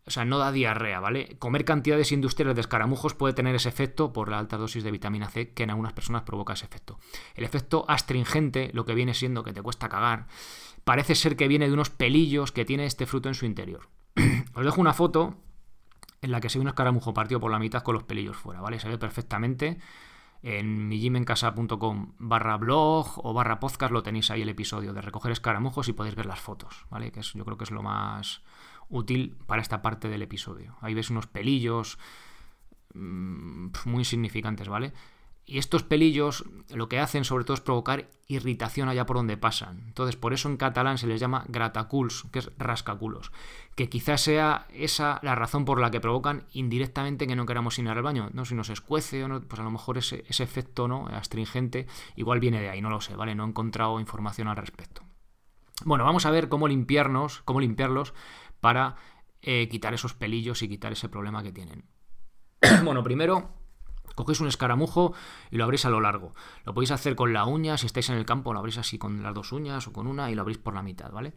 O 0.05 0.11
sea, 0.11 0.25
no 0.25 0.39
da 0.39 0.51
diarrea, 0.51 0.99
¿vale? 0.99 1.37
Comer 1.37 1.63
cantidades 1.63 2.11
industriales 2.11 2.55
de 2.55 2.61
escaramujos 2.61 3.13
puede 3.13 3.33
tener 3.33 3.55
ese 3.55 3.69
efecto 3.69 4.13
por 4.13 4.29
la 4.29 4.39
alta 4.39 4.57
dosis 4.57 4.83
de 4.83 4.91
vitamina 4.91 5.29
C 5.29 5.53
que 5.53 5.63
en 5.63 5.69
algunas 5.69 5.93
personas 5.93 6.23
provoca 6.23 6.53
ese 6.53 6.65
efecto. 6.65 6.99
El 7.35 7.43
efecto 7.43 7.85
astringente, 7.87 8.71
lo 8.73 8.85
que 8.85 8.95
viene 8.95 9.13
siendo 9.13 9.43
que 9.43 9.53
te 9.53 9.61
cuesta 9.61 9.89
cagar, 9.89 10.27
parece 10.83 11.15
ser 11.15 11.35
que 11.35 11.47
viene 11.47 11.67
de 11.67 11.73
unos 11.73 11.91
pelillos 11.91 12.51
que 12.51 12.65
tiene 12.65 12.85
este 12.85 13.05
fruto 13.05 13.29
en 13.29 13.35
su 13.35 13.45
interior. 13.45 13.89
Os 14.55 14.65
dejo 14.65 14.81
una 14.81 14.93
foto 14.93 15.37
en 16.21 16.31
la 16.31 16.41
que 16.41 16.49
se 16.49 16.57
ve 16.57 16.63
un 16.63 16.69
escaramujo 16.69 17.13
partido 17.13 17.39
por 17.39 17.51
la 17.51 17.59
mitad 17.59 17.83
con 17.83 17.93
los 17.93 18.03
pelillos 18.03 18.37
fuera, 18.37 18.61
¿vale? 18.61 18.79
Se 18.79 18.89
ve 18.89 18.97
perfectamente 18.97 19.79
en 20.43 20.87
mijimencasa.com 20.87 22.13
barra 22.17 22.57
blog 22.57 23.25
o 23.25 23.33
barra 23.33 23.59
podcast 23.59 23.93
lo 23.93 24.03
tenéis 24.03 24.31
ahí 24.31 24.41
el 24.41 24.49
episodio 24.49 24.93
de 24.93 25.01
recoger 25.01 25.31
escaramujos 25.31 25.87
y 25.87 25.93
podéis 25.93 26.15
ver 26.15 26.25
las 26.25 26.39
fotos, 26.39 26.85
¿vale? 26.89 27.11
Que 27.11 27.19
es, 27.19 27.33
yo 27.33 27.45
creo 27.45 27.57
que 27.57 27.65
es 27.65 27.71
lo 27.71 27.83
más 27.83 28.41
útil 28.89 29.37
para 29.45 29.61
esta 29.61 29.81
parte 29.81 30.09
del 30.09 30.21
episodio. 30.21 30.75
Ahí 30.81 30.93
ves 30.93 31.09
unos 31.09 31.27
pelillos 31.27 31.99
mm, 32.93 33.67
muy 33.85 34.03
significantes, 34.03 34.67
¿vale? 34.67 34.93
Y 35.45 35.57
estos 35.57 35.83
pelillos 35.83 36.45
lo 36.69 36.87
que 36.87 36.99
hacen 36.99 37.25
sobre 37.25 37.43
todo 37.43 37.55
es 37.55 37.61
provocar 37.61 38.09
irritación 38.27 38.87
allá 38.87 39.05
por 39.05 39.17
donde 39.17 39.37
pasan. 39.37 39.83
Entonces, 39.87 40.15
por 40.15 40.33
eso 40.33 40.47
en 40.47 40.57
catalán 40.57 40.97
se 40.97 41.07
les 41.07 41.19
llama 41.19 41.45
grataculs, 41.47 42.25
que 42.31 42.39
es 42.39 42.51
rascaculos. 42.57 43.31
Que 43.75 43.89
quizás 43.89 44.21
sea 44.21 44.67
esa 44.73 45.19
la 45.23 45.35
razón 45.35 45.65
por 45.65 45.79
la 45.79 45.91
que 45.91 45.99
provocan 45.99 46.45
indirectamente 46.53 47.27
que 47.27 47.35
no 47.35 47.45
queramos 47.45 47.77
ir 47.79 47.89
al 47.89 48.01
baño. 48.01 48.29
¿no? 48.33 48.45
Si 48.45 48.55
nos 48.55 48.69
escuece 48.69 49.23
o 49.23 49.27
no, 49.27 49.41
pues 49.41 49.59
a 49.59 49.63
lo 49.63 49.71
mejor 49.71 49.97
ese, 49.97 50.23
efecto 50.29 50.87
¿no? 50.87 51.07
astringente 51.07 51.87
igual 52.15 52.39
viene 52.39 52.61
de 52.61 52.69
ahí, 52.69 52.81
no 52.81 52.89
lo 52.89 53.01
sé, 53.01 53.15
¿vale? 53.15 53.35
No 53.35 53.43
he 53.43 53.47
encontrado 53.47 53.99
información 53.99 54.47
al 54.47 54.57
respecto. 54.57 55.01
Bueno, 55.83 56.05
vamos 56.05 56.25
a 56.25 56.31
ver 56.31 56.47
cómo 56.47 56.67
limpiarnos, 56.67 57.41
cómo 57.43 57.59
limpiarlos 57.59 58.13
para 58.59 58.95
eh, 59.41 59.67
quitar 59.69 59.93
esos 59.93 60.13
pelillos 60.13 60.61
y 60.61 60.69
quitar 60.69 60.91
ese 60.91 61.09
problema 61.09 61.41
que 61.43 61.51
tienen. 61.51 61.85
bueno, 62.83 63.03
primero 63.03 63.60
Cogéis 64.15 64.39
un 64.39 64.47
escaramujo 64.47 65.13
y 65.49 65.57
lo 65.57 65.63
abrís 65.63 65.85
a 65.85 65.89
lo 65.89 66.01
largo. 66.01 66.33
Lo 66.65 66.73
podéis 66.73 66.91
hacer 66.91 67.15
con 67.15 67.33
la 67.33 67.45
uña, 67.45 67.77
si 67.77 67.85
estáis 67.85 68.09
en 68.09 68.15
el 68.15 68.25
campo 68.25 68.53
lo 68.53 68.59
abrís 68.59 68.77
así 68.77 68.97
con 68.97 69.23
las 69.23 69.33
dos 69.33 69.51
uñas 69.51 69.87
o 69.87 69.93
con 69.93 70.07
una 70.07 70.31
y 70.31 70.35
lo 70.35 70.41
abrís 70.41 70.57
por 70.57 70.73
la 70.73 70.81
mitad, 70.81 71.11
¿vale? 71.11 71.33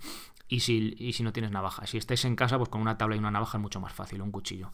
Y 0.49 0.61
si, 0.61 1.13
si 1.13 1.23
no 1.23 1.33
tienes 1.33 1.51
navaja. 1.51 1.87
Si 1.87 1.99
estáis 1.99 2.25
en 2.25 2.37
casa, 2.37 2.59
pues 2.59 2.69
con 2.69 2.81
una 2.81 2.99
tabla 2.99 3.17
y 3.17 3.19
una 3.19 3.31
navaja 3.31 3.59
es 3.59 3.63
mucho 3.63 3.81
más 3.81 3.93
fácil, 3.93 4.23
un 4.23 4.31
cuchillo. 4.31 4.73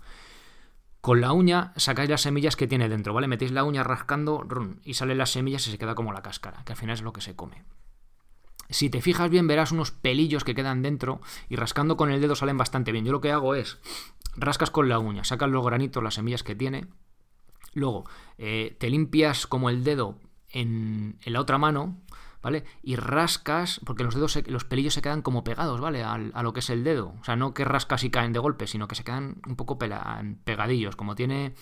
Con 1.01 1.21
la 1.21 1.33
uña 1.33 1.73
sacáis 1.77 2.11
las 2.11 2.21
semillas 2.21 2.57
que 2.57 2.67
tiene 2.67 2.89
dentro, 2.89 3.15
¿vale? 3.15 3.27
Metéis 3.27 3.53
la 3.53 3.65
uña 3.65 3.83
rascando 3.83 4.47
y 4.85 4.95
salen 4.95 5.19
las 5.19 5.31
semillas 5.31 5.67
y 5.67 5.71
se 5.71 5.79
queda 5.79 5.95
como 5.95 6.13
la 6.13 6.23
cáscara, 6.23 6.63
que 6.65 6.73
al 6.73 6.79
final 6.79 6.95
es 6.95 7.03
lo 7.03 7.13
que 7.13 7.23
se 7.23 7.37
come. 7.37 7.65
Si 8.69 8.89
te 8.89 9.01
fijas 9.01 9.31
bien, 9.31 9.47
verás 9.47 9.73
unos 9.73 9.91
pelillos 9.91 10.45
que 10.45 10.55
quedan 10.55 10.83
dentro 10.83 11.21
y 11.49 11.57
rascando 11.57 11.97
con 11.97 12.11
el 12.11 12.21
dedo 12.21 12.37
salen 12.37 12.57
bastante 12.57 12.93
bien. 12.93 13.05
Yo 13.05 13.13
lo 13.13 13.21
que 13.21 13.33
hago 13.33 13.55
es, 13.55 13.79
rascas 14.37 14.71
con 14.71 14.89
la 14.89 14.99
uña, 14.99 15.25
sacas 15.25 15.51
los 15.51 15.65
granitos, 15.65 16.03
las 16.03 16.15
semillas 16.15 16.43
que 16.43 16.55
tiene, 16.55 16.87
Luego, 17.73 18.05
eh, 18.39 18.77
te 18.79 18.91
limpias 18.91 19.47
como 19.47 19.71
el 19.71 19.85
dedo 19.85 20.19
en, 20.51 21.19
la 21.25 21.41
otra 21.41 21.59
mano, 21.59 22.01
¿vale? 22.43 22.65
Y 22.83 22.97
rascas, 22.97 23.81
porque 23.85 24.05
los 24.05 24.15
dedos, 24.15 24.39
los 24.47 24.65
pelillos 24.65 24.95
se 24.95 25.03
quedan 25.03 25.23
como 25.23 25.45
pegados, 25.45 25.81
¿vale? 25.81 26.03
A, 26.03 26.15
a, 26.15 26.43
lo 26.43 26.53
que 26.53 26.61
es 26.61 26.71
el 26.71 26.85
dedo. 26.85 27.15
O 27.21 27.25
sea, 27.25 27.37
no 27.37 27.55
que 27.55 27.65
rascas 27.65 28.05
y 28.05 28.11
caen 28.11 28.33
de 28.33 28.41
golpe, 28.41 28.67
sino 28.67 28.89
que 28.89 28.95
se 28.95 29.05
quedan 29.05 29.41
un 29.47 29.57
poco 29.57 29.79
pegadillos. 29.79 30.97
Como 30.97 31.15
tiene 31.15 31.55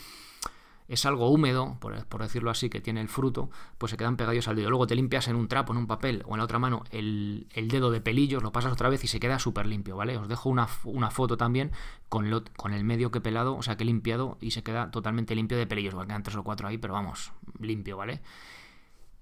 es 0.89 1.05
algo 1.05 1.31
húmedo, 1.31 1.77
por, 1.81 2.23
decirlo 2.23 2.51
así, 2.51 2.71
que 2.71 2.81
tiene 2.81 3.03
el 3.03 3.09
fruto, 3.09 3.51
pues 3.77 3.91
se 3.91 3.97
quedan 3.99 4.17
pegados 4.17 4.49
al 4.49 4.57
dedo. 4.57 4.71
Luego 4.71 4.87
te 4.87 4.95
limpias 4.95 5.29
en 5.29 5.37
un 5.37 5.47
trapo, 5.47 5.73
en 5.73 5.79
un 5.79 5.87
papel 5.87 6.23
o 6.27 6.33
en 6.33 6.39
la 6.39 6.45
otra 6.45 6.59
mano 6.59 6.83
el, 6.91 7.47
dedo 7.55 7.91
de 7.91 8.01
pelillos, 8.01 8.43
lo 8.43 8.53
pasas 8.53 8.73
otra 8.73 8.89
vez 8.89 9.05
y 9.05 9.07
se 9.07 9.21
queda 9.21 9.39
súper 9.39 9.67
limpio, 9.67 9.97
¿vale? 9.97 10.17
Os 10.17 10.29
dejo 10.29 10.49
una, 10.49 10.67
foto 10.67 11.37
también 11.37 11.73
con, 12.09 12.45
con 12.57 12.73
el 12.73 12.85
medio 12.85 13.11
que 13.11 13.19
he 13.19 13.21
pelado, 13.21 13.55
o 13.55 13.63
sea, 13.63 13.77
que 13.77 13.85
he 13.85 13.87
limpiado 13.87 14.39
y 14.41 14.53
se 14.53 14.63
queda 14.63 14.91
totalmente 14.91 15.35
limpio 15.35 15.59
de 15.59 15.67
pelillos. 15.67 15.95
Va 15.95 16.07
quedan 16.07 16.23
tres 16.23 16.37
o 16.37 16.43
cuatro 16.43 16.67
ahí, 16.67 16.79
pero 16.79 16.95
vamos, 16.95 17.33
limpio, 17.61 17.99
¿vale? 17.99 18.23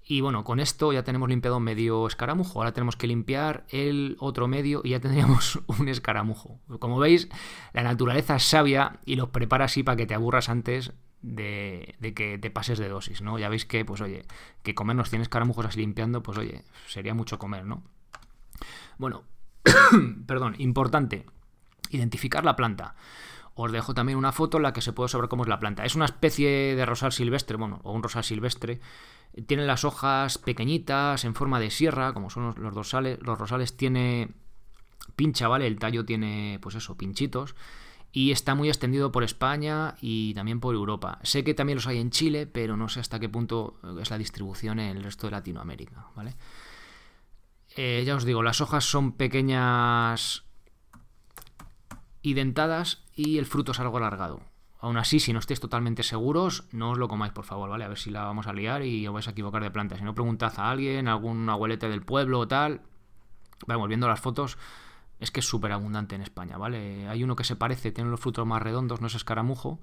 Y 0.09 0.21
bueno, 0.21 0.45
con 0.45 0.61
esto 0.61 0.93
ya 0.93 1.03
tenemos 1.03 1.27
limpiado 1.27 1.59
medio 1.59 2.07
escaramujo. 2.07 2.59
Ahora 2.59 2.71
tenemos 2.71 2.95
que 2.95 3.07
limpiar 3.07 3.65
el 3.67 4.15
otro 4.21 4.47
medio 4.47 4.79
y 4.85 4.91
ya 4.91 5.01
tendríamos 5.01 5.59
un 5.67 5.89
escaramujo. 5.89 6.61
Como 6.79 6.97
veis, 6.97 7.27
la 7.73 7.83
naturaleza 7.83 8.37
es 8.37 8.43
sabia 8.43 9.01
y 9.05 9.17
los 9.17 9.29
prepara 9.29 9.65
así 9.65 9.83
para 9.83 9.97
que 9.97 10.05
te 10.05 10.13
aburras 10.13 10.47
antes 10.47 10.93
de, 11.21 11.95
que 12.15 12.37
te 12.37 12.51
pases 12.51 12.79
de 12.79 12.89
dosis, 12.89 13.21
¿no? 13.21 13.39
Ya 13.39 13.49
veis 13.49 13.65
que, 13.65 13.83
pues 13.85 14.01
oye, 14.01 14.25
que 14.63 14.75
comernos 14.75 15.09
100 15.09 15.23
escaramujos 15.23 15.65
así 15.65 15.79
limpiando, 15.79 16.23
pues 16.23 16.37
oye, 16.37 16.63
sería 16.87 17.13
mucho 17.13 17.39
comer, 17.39 17.65
¿no? 17.65 17.83
Bueno, 18.97 19.23
perdón, 20.27 20.55
importante, 20.59 21.25
identificar 21.89 22.45
la 22.45 22.55
planta. 22.55 22.95
Os 23.55 23.71
dejo 23.71 23.95
también 23.95 24.19
una 24.19 24.31
foto 24.31 24.57
en 24.57 24.63
la 24.63 24.73
que 24.73 24.81
se 24.81 24.93
puede 24.93 25.09
saber 25.09 25.29
cómo 25.29 25.43
es 25.43 25.49
la 25.49 25.59
planta. 25.59 25.83
Es 25.83 25.95
una 25.95 26.05
especie 26.05 26.75
de 26.75 26.85
rosal 26.85 27.11
silvestre, 27.11 27.57
bueno, 27.57 27.79
o 27.83 27.91
un 27.91 28.03
rosal 28.03 28.23
silvestre. 28.23 28.79
Tiene 29.47 29.65
las 29.65 29.83
hojas 29.83 30.37
pequeñitas, 30.37 31.25
en 31.25 31.33
forma 31.33 31.59
de 31.59 31.71
sierra, 31.71 32.13
como 32.13 32.29
son 32.29 32.45
los, 32.45 32.57
los 32.59 32.75
dorsales. 32.75 33.19
Los 33.23 33.39
rosales 33.39 33.75
tiene 33.75 34.29
pincha, 35.15 35.47
¿vale? 35.47 35.65
El 35.65 35.79
tallo 35.79 36.05
tiene, 36.05 36.59
pues 36.61 36.75
eso, 36.75 36.95
pinchitos 36.97 37.55
y 38.11 38.31
está 38.31 38.55
muy 38.55 38.69
extendido 38.69 39.11
por 39.11 39.23
España 39.23 39.95
y 40.01 40.33
también 40.33 40.59
por 40.59 40.75
Europa. 40.75 41.19
Sé 41.23 41.43
que 41.43 41.53
también 41.53 41.75
los 41.77 41.87
hay 41.87 41.99
en 41.99 42.11
Chile, 42.11 42.47
pero 42.47 42.77
no 42.77 42.89
sé 42.89 42.99
hasta 42.99 43.19
qué 43.19 43.29
punto 43.29 43.79
es 44.01 44.09
la 44.09 44.17
distribución 44.17 44.79
en 44.79 44.97
el 44.97 45.03
resto 45.03 45.27
de 45.27 45.31
Latinoamérica, 45.31 46.07
¿vale? 46.15 46.35
Eh, 47.75 48.03
ya 48.05 48.15
os 48.15 48.25
digo, 48.25 48.41
las 48.41 48.59
hojas 48.61 48.85
son 48.85 49.11
pequeñas 49.11 50.45
y 52.21 52.33
dentadas 52.33 53.03
y 53.15 53.37
el 53.37 53.45
fruto 53.45 53.71
es 53.71 53.79
algo 53.79 53.97
alargado. 53.97 54.41
Aún 54.79 54.97
así, 54.97 55.19
si 55.19 55.33
no 55.33 55.39
estéis 55.39 55.59
totalmente 55.59 56.03
seguros, 56.03 56.65
no 56.71 56.91
os 56.91 56.97
lo 56.97 57.07
comáis, 57.07 57.33
por 57.33 57.45
favor, 57.45 57.69
¿vale? 57.69 57.83
A 57.83 57.87
ver 57.87 57.97
si 57.97 58.11
la 58.11 58.23
vamos 58.23 58.47
a 58.47 58.53
liar 58.53 58.83
y 58.83 59.07
os 59.07 59.13
vais 59.13 59.27
a 59.27 59.31
equivocar 59.31 59.63
de 59.63 59.71
planta. 59.71 59.97
Si 59.97 60.03
no, 60.03 60.13
preguntad 60.13 60.53
a 60.57 60.69
alguien, 60.69 61.07
algún 61.07 61.49
abuelete 61.49 61.89
del 61.89 62.03
pueblo 62.03 62.39
o 62.39 62.47
tal. 62.47 62.81
Vamos, 63.65 63.87
viendo 63.87 64.07
las 64.07 64.19
fotos, 64.19 64.57
es 65.19 65.31
que 65.31 65.39
es 65.39 65.45
súper 65.47 65.71
abundante 65.71 66.15
en 66.15 66.21
España, 66.21 66.57
¿vale? 66.57 67.07
Hay 67.07 67.23
uno 67.23 67.35
que 67.35 67.43
se 67.43 67.55
parece, 67.55 67.91
tiene 67.91 68.09
los 68.09 68.19
frutos 68.19 68.45
más 68.45 68.61
redondos, 68.61 69.01
no 69.01 69.07
es 69.07 69.15
escaramujo, 69.15 69.79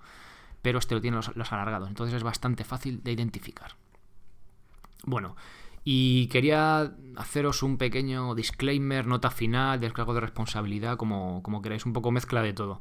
pero 0.62 0.78
este 0.78 0.94
lo 0.94 1.00
tiene 1.00 1.16
los, 1.16 1.52
alargados, 1.52 1.88
entonces 1.88 2.14
es 2.14 2.22
bastante 2.22 2.64
fácil 2.64 3.02
de 3.02 3.12
identificar. 3.12 3.72
Bueno, 5.04 5.36
Y 5.86 6.28
quería 6.28 6.94
haceros 7.16 7.62
un 7.62 7.76
pequeño 7.76 8.34
disclaimer, 8.34 9.06
nota 9.06 9.30
final, 9.30 9.80
descargo 9.80 10.14
de 10.14 10.20
responsabilidad, 10.20 10.96
como, 10.96 11.42
como 11.42 11.60
queráis, 11.60 11.84
un 11.84 11.92
poco 11.92 12.10
mezcla 12.10 12.40
de 12.40 12.54
todo. 12.54 12.80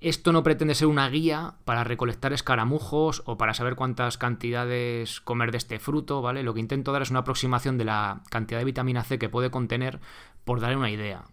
Esto 0.00 0.32
no 0.32 0.42
pretende 0.42 0.74
ser 0.74 0.88
una 0.88 1.08
guía 1.08 1.54
para 1.64 1.84
recolectar 1.84 2.32
escaramujos 2.32 3.22
o 3.24 3.38
para 3.38 3.54
saber 3.54 3.76
cuántas 3.76 4.18
cantidades 4.18 5.20
comer 5.20 5.52
de 5.52 5.58
este 5.58 5.78
fruto, 5.78 6.20
¿vale? 6.20 6.42
Lo 6.42 6.52
que 6.52 6.60
intento 6.60 6.92
dar 6.92 7.02
es 7.02 7.10
una 7.10 7.20
aproximación 7.20 7.78
de 7.78 7.84
la 7.84 8.20
cantidad 8.28 8.58
de 8.58 8.66
vitamina 8.66 9.04
C 9.04 9.18
que 9.18 9.28
puede 9.28 9.50
contener 9.50 10.00
por 10.44 10.60
darle 10.60 10.76
una 10.76 10.90
idea. 10.90 11.24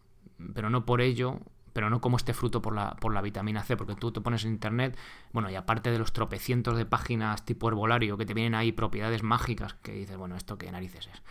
Pero 0.54 0.70
no 0.70 0.86
por 0.86 1.02
ello 1.02 1.40
pero 1.74 1.90
no 1.90 2.02
como 2.02 2.18
este 2.18 2.34
fruto 2.34 2.62
por 2.62 2.76
la, 2.76 2.96
por 2.96 3.14
la 3.14 3.22
vitamina 3.22 3.64
C, 3.64 3.78
porque 3.78 3.96
tú 3.96 4.12
te 4.12 4.22
pones 4.22 4.44
en 4.46 4.52
internet, 4.52 4.98
bueno, 5.32 5.50
y 5.50 5.56
aparte 5.56 5.92
de 5.92 6.00
los 6.00 6.14
tropecientos 6.14 6.78
de 6.78 6.86
páginas 6.86 7.46
tipo 7.46 7.68
herbolario 7.68 8.18
que 8.18 8.26
te 8.26 8.34
vienen 8.34 8.56
ahí 8.56 8.72
propiedades 8.72 9.24
mágicas, 9.24 9.76
que 9.76 9.94
dices, 9.94 10.18
bueno, 10.18 10.36
¿esto 10.36 10.58
qué 10.58 10.72
narices 10.72 11.08
es? 11.08 11.22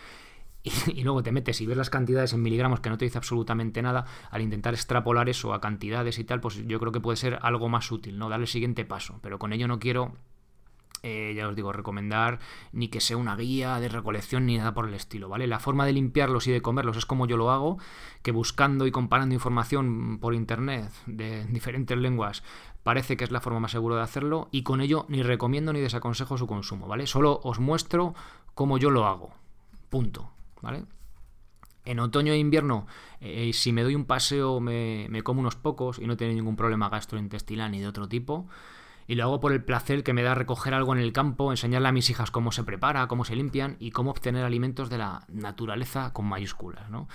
Y, 0.95 1.05
luego 1.05 1.23
te 1.23 1.33
metes 1.33 1.61
y 1.63 1.67
ves 1.67 1.77
las 1.77 1.89
cantidades 1.89 2.35
en 2.35 2.43
miligramos 2.43 2.81
que 2.81 2.91
no 2.91 2.99
te 2.99 3.07
dice 3.07 3.17
absolutamente 3.17 3.81
nada, 3.81 4.05
al 4.31 4.43
intentar 4.43 4.75
extrapolar 4.75 5.29
eso 5.31 5.55
a 5.55 5.61
cantidades 5.61 6.19
y 6.19 6.25
tal, 6.25 6.41
pues 6.41 6.67
yo 6.67 6.79
creo 6.79 6.93
que 6.93 7.01
puede 7.01 7.17
ser 7.17 7.39
algo 7.41 7.71
más 7.71 7.91
útil, 7.91 8.19
¿no? 8.19 8.29
Darle 8.29 8.45
el 8.45 8.49
siguiente 8.49 8.85
paso, 8.85 9.19
pero 9.23 9.39
con 9.39 9.55
ello 9.55 9.69
no 9.69 9.79
quiero 9.79 10.13
eh, 11.03 11.33
ya 11.35 11.49
os 11.49 11.57
digo, 11.57 11.73
recomendar 11.73 12.39
ni 12.73 12.89
que 12.89 13.01
sea 13.01 13.17
una 13.17 13.37
guía 13.37 13.81
de 13.81 13.89
recolección 13.89 14.47
ni 14.47 14.59
nada 14.59 14.75
por 14.75 14.87
el 14.87 14.95
estilo, 14.95 15.29
¿vale? 15.29 15.47
La 15.47 15.59
forma 15.59 15.87
de 15.87 15.93
limpiarlos 15.93 16.47
y 16.47 16.53
de 16.53 16.63
comerlos 16.63 16.97
es 16.97 17.07
como 17.07 17.27
yo 17.27 17.37
lo 17.37 17.51
hago, 17.51 17.79
que 18.23 18.33
buscando 18.33 18.87
y 18.87 18.91
comparando 18.91 19.35
información 19.35 20.19
por 20.21 20.35
internet 20.35 20.91
de 21.07 21.45
diferentes 21.47 21.97
lenguas 21.97 22.43
parece 22.83 23.17
que 23.17 23.25
es 23.25 23.31
la 23.31 23.41
forma 23.41 23.61
más 23.61 23.73
segura 23.73 23.97
de 23.97 24.03
hacerlo 24.03 24.49
y 24.51 24.63
con 24.63 24.81
ello 24.81 25.07
ni 25.09 25.23
recomiendo 25.23 25.73
ni 25.73 25.81
desaconsejo 25.81 26.39
su 26.39 26.47
consumo, 26.47 26.87
¿vale? 26.87 27.07
Solo 27.07 27.41
os 27.45 27.61
muestro 27.61 28.15
cómo 28.55 28.79
yo 28.79 28.91
lo 28.91 29.07
hago. 29.07 29.33
Punto, 29.89 30.31
¿vale? 30.61 30.85
En 31.85 31.99
otoño 31.99 32.33
e 32.33 32.39
invierno, 32.39 32.87
eh, 33.21 33.53
si 33.55 33.73
me 33.73 33.83
doy 33.83 33.95
un 33.95 34.05
paseo, 34.05 34.61
me, 34.61 35.07
me 35.09 35.23
como 35.23 35.41
unos 35.41 35.57
pocos 35.57 35.99
y 35.99 36.07
no 36.07 36.17
tiene 36.17 36.35
ningún 36.35 36.57
problema 36.57 36.89
gastrointestinal 36.89 37.71
ni 37.71 37.81
de 37.81 37.89
otro 37.89 38.09
tipo 38.09 38.47
y 39.11 39.17
lo 39.17 39.25
hago 39.25 39.41
por 39.41 39.51
el 39.51 39.65
placer 39.65 40.05
que 40.05 40.13
me 40.13 40.23
da 40.23 40.37
recoger 40.37 40.73
algo 40.73 40.93
en 40.93 41.01
el 41.01 41.13
campo, 41.13 41.51
enseñarle 41.51 41.89
a 41.89 41.93
mis 41.93 42.09
hijas 42.11 42.31
cómo 42.31 42.53
se 42.53 42.63
prepara, 42.63 43.09
cómo 43.09 43.25
se 43.25 43.35
limpian 43.35 43.75
y 43.81 43.91
cómo 43.91 44.13
obtener 44.13 44.45
alimentos 44.45 44.89
de 44.89 44.99
la 44.99 45.25
naturaleza 45.27 46.13
con 46.13 46.27
mayúsculas. 46.27 46.89
¿no? 46.91 47.09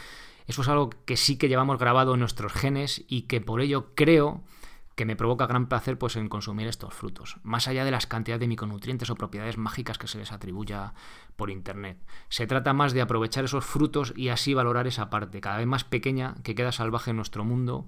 Eso 0.46 0.62
es 0.62 0.68
algo 0.68 0.90
que 0.90 1.16
sí 1.16 1.38
que 1.38 1.48
llevamos 1.48 1.80
grabado 1.80 2.16
en 2.16 2.20
nuestros 2.20 2.52
genes 2.52 3.06
y 3.08 3.22
que 3.22 3.40
por 3.40 3.62
ello 3.62 3.94
creo 3.96 4.44
que 4.96 5.06
me 5.06 5.16
provoca 5.16 5.48
gran 5.48 5.70
placer 5.70 5.98
pues, 5.98 6.18
en 6.18 6.28
consumir 6.28 6.68
estos 6.68 6.94
frutos, 6.94 7.38
más 7.44 7.70
allá 7.70 7.86
de 7.86 7.92
las 7.92 8.08
cantidades 8.08 8.42
de 8.42 8.50
micronutrientes 8.50 9.10
o 9.10 9.16
propiedades 9.16 9.58
mágicas 9.58 9.98
que 9.98 10.10
se 10.10 10.18
les 10.18 10.34
atribuya 10.34 10.96
por 11.38 11.50
internet. 11.50 11.98
Se 12.28 12.46
trata 12.46 12.74
más 12.74 12.92
de 12.92 13.04
aprovechar 13.04 13.46
esos 13.46 13.64
frutos 13.64 14.12
y 14.18 14.28
así 14.28 14.54
valorar 14.54 14.86
esa 14.86 15.10
parte, 15.10 15.40
cada 15.40 15.60
vez 15.60 15.68
más 15.68 15.86
pequeña, 15.86 16.36
que 16.44 16.56
queda 16.56 16.74
salvaje 16.74 17.12
en 17.12 17.16
nuestro 17.16 17.46
mundo 17.46 17.88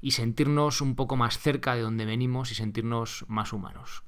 y 0.00 0.12
sentirnos 0.12 0.80
un 0.80 0.94
poco 0.94 1.16
más 1.16 1.38
cerca 1.38 1.74
de 1.74 1.82
donde 1.82 2.04
venimos 2.04 2.50
y 2.50 2.54
sentirnos 2.54 3.24
más 3.28 3.52
humanos. 3.52 4.02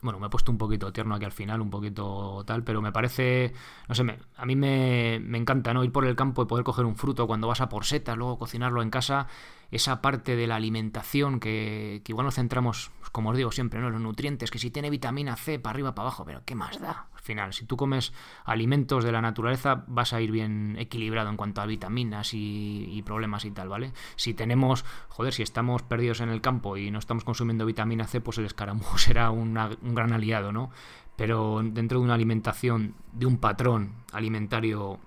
Bueno, 0.00 0.20
me 0.20 0.28
he 0.28 0.30
puesto 0.30 0.52
un 0.52 0.58
poquito 0.58 0.92
tierno 0.92 1.16
aquí 1.16 1.24
al 1.24 1.32
final, 1.32 1.60
un 1.60 1.70
poquito 1.70 2.44
tal, 2.46 2.62
pero 2.62 2.80
me 2.80 2.92
parece, 2.92 3.52
no 3.88 3.94
sé, 3.94 4.04
a 4.36 4.46
mí 4.46 4.54
me, 4.54 5.16
encanta, 5.16 5.74
¿no? 5.74 5.82
Ir 5.82 5.90
por 5.90 6.06
el 6.06 6.14
campo 6.14 6.42
y 6.42 6.46
poder 6.46 6.64
coger 6.64 6.84
un 6.84 6.94
fruto 6.94 7.26
cuando 7.26 7.48
vas 7.48 7.60
a 7.60 7.68
por 7.68 7.84
setas, 7.84 8.16
luego 8.16 8.38
cocinarlo 8.38 8.82
en 8.82 8.90
casa, 8.90 9.26
esa 9.72 10.00
parte 10.00 10.36
de 10.36 10.46
la 10.46 10.54
alimentación 10.56 11.40
que, 11.40 12.02
que 12.04 12.12
igual 12.12 12.26
nos 12.26 12.36
centramos, 12.36 12.92
como 13.10 13.30
os 13.30 13.36
digo 13.36 13.50
siempre, 13.50 13.80
¿no? 13.80 13.90
Los 13.90 14.00
nutrientes, 14.00 14.52
que 14.52 14.60
si 14.60 14.70
tiene 14.70 14.88
vitamina 14.88 15.34
C 15.34 15.58
para 15.58 15.72
arriba, 15.72 15.94
para 15.96 16.08
abajo, 16.08 16.24
pero 16.24 16.42
¿qué 16.44 16.54
más 16.54 16.80
da? 16.80 17.08
Final. 17.20 17.52
Si 17.52 17.64
tú 17.64 17.76
comes 17.76 18.12
alimentos 18.44 19.04
de 19.04 19.12
la 19.12 19.20
naturaleza, 19.20 19.84
vas 19.86 20.12
a 20.12 20.20
ir 20.20 20.30
bien 20.30 20.76
equilibrado 20.78 21.30
en 21.30 21.36
cuanto 21.36 21.60
a 21.60 21.66
vitaminas 21.66 22.30
y, 22.32 23.02
problemas 23.04 23.44
y 23.44 23.50
tal, 23.50 23.68
¿vale? 23.68 23.92
Si 24.16 24.34
tenemos, 24.34 24.84
joder, 25.08 25.32
si 25.32 25.42
estamos 25.42 25.82
perdidos 25.82 26.20
en 26.20 26.28
el 26.28 26.40
campo 26.40 26.76
y 26.76 26.90
no 26.90 26.98
estamos 26.98 27.24
consumiendo 27.24 27.64
vitamina 27.64 28.06
C, 28.06 28.20
pues 28.20 28.38
el 28.38 28.46
escaramujo 28.46 28.98
será 28.98 29.30
un 29.30 29.54
gran 29.94 30.12
aliado, 30.12 30.52
¿no? 30.52 30.70
Pero 31.16 31.60
dentro 31.64 31.98
de 31.98 32.04
una 32.04 32.14
alimentación, 32.14 32.94
de 33.12 33.26
un 33.26 33.38
patrón 33.38 33.94
alimentario 34.12 35.00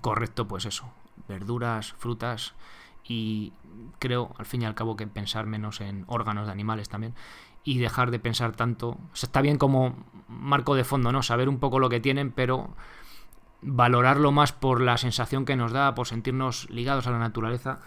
correcto, 0.00 0.48
pues 0.48 0.64
eso, 0.64 0.92
verduras, 1.28 1.92
frutas 1.92 2.54
y 3.04 3.52
creo, 3.98 4.34
al 4.38 4.46
fin 4.46 4.62
y 4.62 4.64
al 4.64 4.74
cabo, 4.74 4.96
que 4.96 5.06
pensar 5.06 5.46
menos 5.46 5.80
en 5.80 6.04
órganos 6.08 6.46
de 6.46 6.52
animales 6.52 6.88
también 6.88 7.14
y 7.66 7.78
dejar 7.78 8.12
de 8.12 8.20
pensar 8.20 8.54
tanto. 8.54 8.96
está 9.12 9.42
bien 9.42 9.58
como 9.58 9.96
marco 10.28 10.76
de 10.76 10.84
fondo, 10.84 11.10
¿no? 11.10 11.24
Saber 11.24 11.48
un 11.48 11.58
poco 11.58 11.80
lo 11.80 11.88
que 11.88 11.98
tienen, 11.98 12.30
pero 12.30 12.70
valorarlo 13.60 14.30
más 14.30 14.52
por 14.52 14.80
la 14.80 14.96
sensación 14.96 15.44
que 15.44 15.56
nos 15.56 15.72
da, 15.72 15.96
por 15.96 16.06
sentirnos 16.06 16.70
ligados 16.70 17.08
a 17.08 17.10
la 17.10 17.18
naturaleza, 17.18 17.80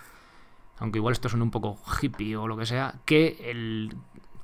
aunque 0.79 0.99
igual 0.99 1.13
esto 1.13 1.29
suena 1.29 1.45
un 1.45 1.51
poco 1.51 1.79
hippie 2.01 2.35
o 2.35 2.45
lo 2.45 2.57
que 2.57 2.65
sea, 2.65 2.95
que 3.05 3.37
el 3.49 3.95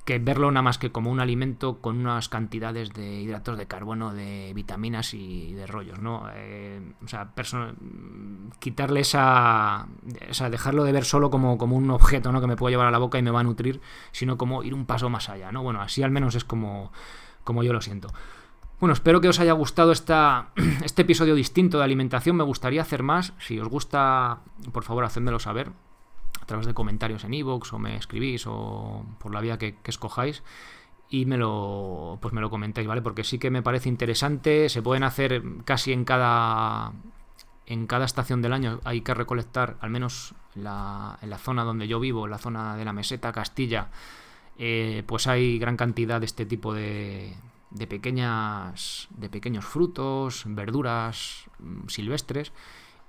que 0.06 0.20
verlo 0.20 0.52
nada 0.52 0.62
más 0.62 0.78
que 0.78 0.92
como 0.92 1.10
un 1.10 1.18
alimento 1.18 1.80
con 1.80 1.98
unas 1.98 2.28
cantidades 2.28 2.92
de 2.92 3.22
hidratos 3.22 3.58
de 3.58 3.66
carbono, 3.66 4.14
de 4.14 4.52
vitaminas 4.54 5.12
y 5.14 5.52
de 5.52 5.66
rollos, 5.66 5.98
¿no? 5.98 6.28
Eh, 6.32 6.80
o 7.04 7.08
sea, 7.08 7.32
quitarle 8.60 9.00
esa, 9.00 9.88
o 10.30 10.32
sea, 10.32 10.48
dejarlo 10.48 10.84
de 10.84 10.92
ver 10.92 11.04
solo 11.04 11.28
como, 11.28 11.58
como 11.58 11.76
un 11.76 11.90
objeto, 11.90 12.30
¿no? 12.30 12.40
Que 12.40 12.46
me 12.46 12.56
puedo 12.56 12.70
llevar 12.70 12.86
a 12.86 12.92
la 12.92 12.98
boca 12.98 13.18
y 13.18 13.22
me 13.22 13.32
va 13.32 13.40
a 13.40 13.42
nutrir, 13.42 13.80
sino 14.12 14.38
como 14.38 14.62
ir 14.62 14.74
un 14.74 14.86
paso 14.86 15.10
más 15.10 15.28
allá, 15.28 15.50
¿no? 15.50 15.64
Bueno, 15.64 15.82
así 15.82 16.04
al 16.04 16.12
menos 16.12 16.36
es 16.36 16.44
como, 16.44 16.92
como 17.42 17.64
yo 17.64 17.72
lo 17.72 17.80
siento. 17.80 18.14
Bueno, 18.78 18.92
espero 18.92 19.20
que 19.20 19.28
os 19.28 19.40
haya 19.40 19.54
gustado 19.54 19.90
esta, 19.90 20.50
este 20.84 21.02
episodio 21.02 21.34
distinto 21.34 21.78
de 21.78 21.84
alimentación. 21.84 22.36
Me 22.36 22.44
gustaría 22.44 22.82
hacer 22.82 23.02
más. 23.02 23.32
Si 23.38 23.58
os 23.58 23.66
gusta, 23.66 24.38
por 24.72 24.84
favor, 24.84 25.04
hacedmelo 25.04 25.40
saber 25.40 25.72
a 26.46 26.54
través 26.54 26.66
de 26.68 26.74
comentarios 26.74 27.24
en 27.24 27.34
iVoox 27.34 27.72
o 27.72 27.78
me 27.80 27.96
escribís 27.96 28.46
o 28.46 29.04
por 29.18 29.34
la 29.34 29.40
vía 29.40 29.58
que, 29.58 29.74
escojáis 29.84 30.44
y 31.10 31.26
me 31.26 31.36
lo 31.36 32.18
pues 32.22 32.32
me 32.32 32.40
lo 32.40 32.50
comentáis, 32.50 32.86
¿vale? 32.86 33.02
Porque 33.02 33.24
sí 33.24 33.40
que 33.40 33.50
me 33.50 33.62
parece 33.62 33.88
interesante, 33.88 34.68
se 34.68 34.80
pueden 34.80 35.02
hacer 35.02 35.42
casi 35.64 35.92
en 35.92 36.04
cada 36.04 36.92
en 37.66 37.88
cada 37.88 38.04
estación 38.04 38.42
del 38.42 38.52
año 38.52 38.78
hay 38.84 39.00
que 39.00 39.12
recolectar, 39.12 39.76
al 39.80 39.90
menos 39.90 40.36
la, 40.54 41.18
en 41.20 41.30
la 41.30 41.38
zona 41.38 41.64
donde 41.64 41.88
yo 41.88 41.98
vivo, 41.98 42.26
en 42.26 42.30
la 42.30 42.38
zona 42.38 42.76
de 42.76 42.84
la 42.84 42.92
meseta 42.92 43.32
Castilla, 43.32 43.88
eh, 44.56 45.02
pues 45.04 45.26
hay 45.26 45.58
gran 45.58 45.76
cantidad 45.76 46.20
de 46.20 46.26
este 46.26 46.46
tipo 46.46 46.72
de, 46.72 47.34
de 47.70 47.86
pequeñas 47.88 49.08
de 49.10 49.28
pequeños 49.28 49.64
frutos, 49.64 50.44
verduras 50.46 51.46
mm, 51.58 51.88
silvestres 51.88 52.52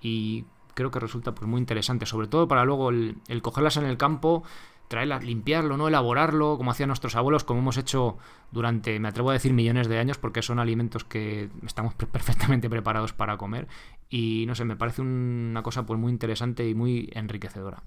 y 0.02 0.45
creo 0.77 0.91
que 0.91 0.99
resulta 0.99 1.33
pues, 1.33 1.49
muy 1.49 1.59
interesante, 1.59 2.05
sobre 2.05 2.27
todo 2.27 2.47
para 2.47 2.63
luego 2.63 2.91
el, 2.91 3.17
cogerlas 3.41 3.77
en 3.77 3.85
el 3.85 3.97
campo, 3.97 4.43
traerlas, 4.87 5.23
limpiarlo, 5.23 5.75
no 5.75 5.87
elaborarlo, 5.87 6.55
como 6.57 6.69
hacían 6.69 6.89
nuestros 6.89 7.15
abuelos, 7.15 7.43
como 7.43 7.61
hemos 7.61 7.77
hecho 7.77 8.17
durante, 8.51 8.99
me 8.99 9.07
atrevo 9.07 9.31
a 9.31 9.33
decir, 9.33 9.53
millones 9.53 9.87
de 9.89 9.97
años, 9.97 10.19
porque 10.19 10.43
son 10.43 10.59
alimentos 10.59 11.03
que 11.03 11.49
estamos 11.65 11.95
perfectamente 12.11 12.69
preparados 12.69 13.11
para 13.11 13.37
comer. 13.37 13.67
Y 14.07 14.45
no 14.47 14.53
sé, 14.53 14.65
me 14.65 14.75
parece 14.75 15.01
una 15.01 15.63
cosa 15.63 15.85
pues 15.85 15.99
muy 15.99 16.11
interesante 16.11 16.69
y 16.69 16.75
muy 16.75 17.09
enriquecedora 17.13 17.81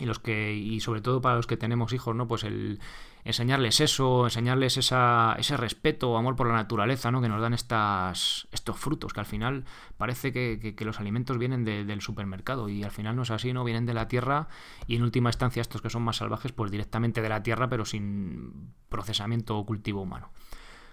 y 0.00 0.06
los 0.06 0.18
que 0.18 0.54
y 0.54 0.80
sobre 0.80 1.00
todo 1.00 1.20
para 1.20 1.36
los 1.36 1.46
que 1.46 1.56
tenemos 1.56 1.92
hijos 1.92 2.16
no 2.16 2.26
pues 2.26 2.42
el 2.44 2.80
enseñarles 3.22 3.80
eso 3.80 4.24
enseñarles 4.24 4.78
esa, 4.78 5.36
ese 5.38 5.56
respeto 5.56 6.10
o 6.10 6.16
amor 6.16 6.36
por 6.36 6.48
la 6.48 6.54
naturaleza 6.54 7.10
no 7.10 7.20
que 7.20 7.28
nos 7.28 7.40
dan 7.40 7.52
estas 7.52 8.48
estos 8.50 8.76
frutos 8.76 9.12
que 9.12 9.20
al 9.20 9.26
final 9.26 9.64
parece 9.98 10.32
que, 10.32 10.74
los 10.80 10.98
alimentos 10.98 11.36
vienen 11.36 11.64
del 11.64 12.00
supermercado 12.00 12.68
y 12.68 12.82
al 12.82 12.90
final 12.90 13.14
no 13.14 13.22
es 13.22 13.30
así 13.30 13.52
no 13.52 13.62
vienen 13.62 13.84
de 13.84 13.94
la 13.94 14.08
tierra 14.08 14.48
y 14.86 14.96
en 14.96 15.02
última 15.02 15.28
instancia 15.28 15.60
estos 15.60 15.82
que 15.82 15.90
son 15.90 16.02
más 16.02 16.16
salvajes 16.16 16.52
pues 16.52 16.70
directamente 16.70 17.20
de 17.20 17.28
la 17.28 17.42
tierra 17.42 17.68
pero 17.68 17.84
sin 17.84 18.72
procesamiento 18.88 19.58
o 19.58 19.66
cultivo 19.66 20.00
humano. 20.00 20.30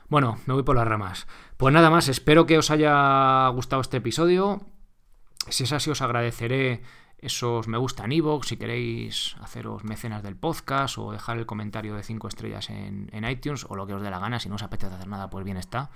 Bueno 0.09 0.37
me 0.45 0.53
voy 0.53 0.63
por 0.63 0.75
las 0.75 0.87
ramas. 0.87 1.27
Pues 1.55 1.73
nada 1.73 1.89
más 1.89 2.09
espero 2.09 2.45
que 2.45 2.57
os 2.57 2.69
haya 2.71 3.47
gustado 3.49 3.81
este 3.81 3.97
episodio. 3.97 4.61
Si 5.47 5.63
es 5.63 5.71
así 5.71 5.89
os 5.89 6.01
agradeceré 6.01 6.81
esos 7.19 7.67
me 7.67 7.77
gusta 7.77 8.05
en 8.05 8.11
iVoox, 8.11 8.47
si 8.47 8.57
queréis 8.57 9.35
haceros 9.41 9.83
mecenas 9.83 10.21
del 10.21 10.35
podcast 10.35 10.97
o 10.99 11.11
dejar 11.11 11.37
el 11.37 11.47
comentario 11.47 11.95
de 11.95 12.03
5 12.03 12.27
estrellas 12.27 12.69
en, 12.69 13.09
iTunes 13.27 13.65
o 13.67 13.75
lo 13.75 13.87
que 13.87 13.93
os 13.93 14.01
dé 14.01 14.11
la 14.11 14.19
gana, 14.19 14.39
si 14.39 14.49
no 14.49 14.55
os 14.55 14.63
apetece 14.63 14.93
hacer 14.93 15.07
nada, 15.07 15.29
pues 15.29 15.43
bien 15.43 15.57
está. 15.57 15.89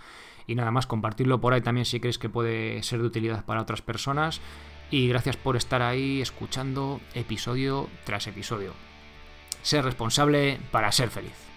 Y 0.47 0.55
nada 0.55 0.71
más, 0.71 0.87
compartirlo 0.87 1.39
por 1.39 1.53
ahí 1.53 1.61
también 1.61 1.85
si 1.85 1.99
creéis 1.99 2.17
que 2.17 2.29
puede 2.29 2.81
ser 2.81 3.01
de 3.01 3.07
utilidad 3.07 3.45
para 3.45 3.61
otras 3.61 3.81
personas. 3.81 4.41
Y 4.89 5.07
gracias 5.07 5.37
por 5.37 5.55
estar 5.55 5.81
ahí 5.81 6.21
escuchando 6.21 6.99
episodio 7.13 7.87
tras 8.03 8.27
episodio. 8.27 8.73
Ser 9.61 9.85
responsable 9.85 10.59
para 10.71 10.91
ser 10.91 11.09
feliz. 11.09 11.50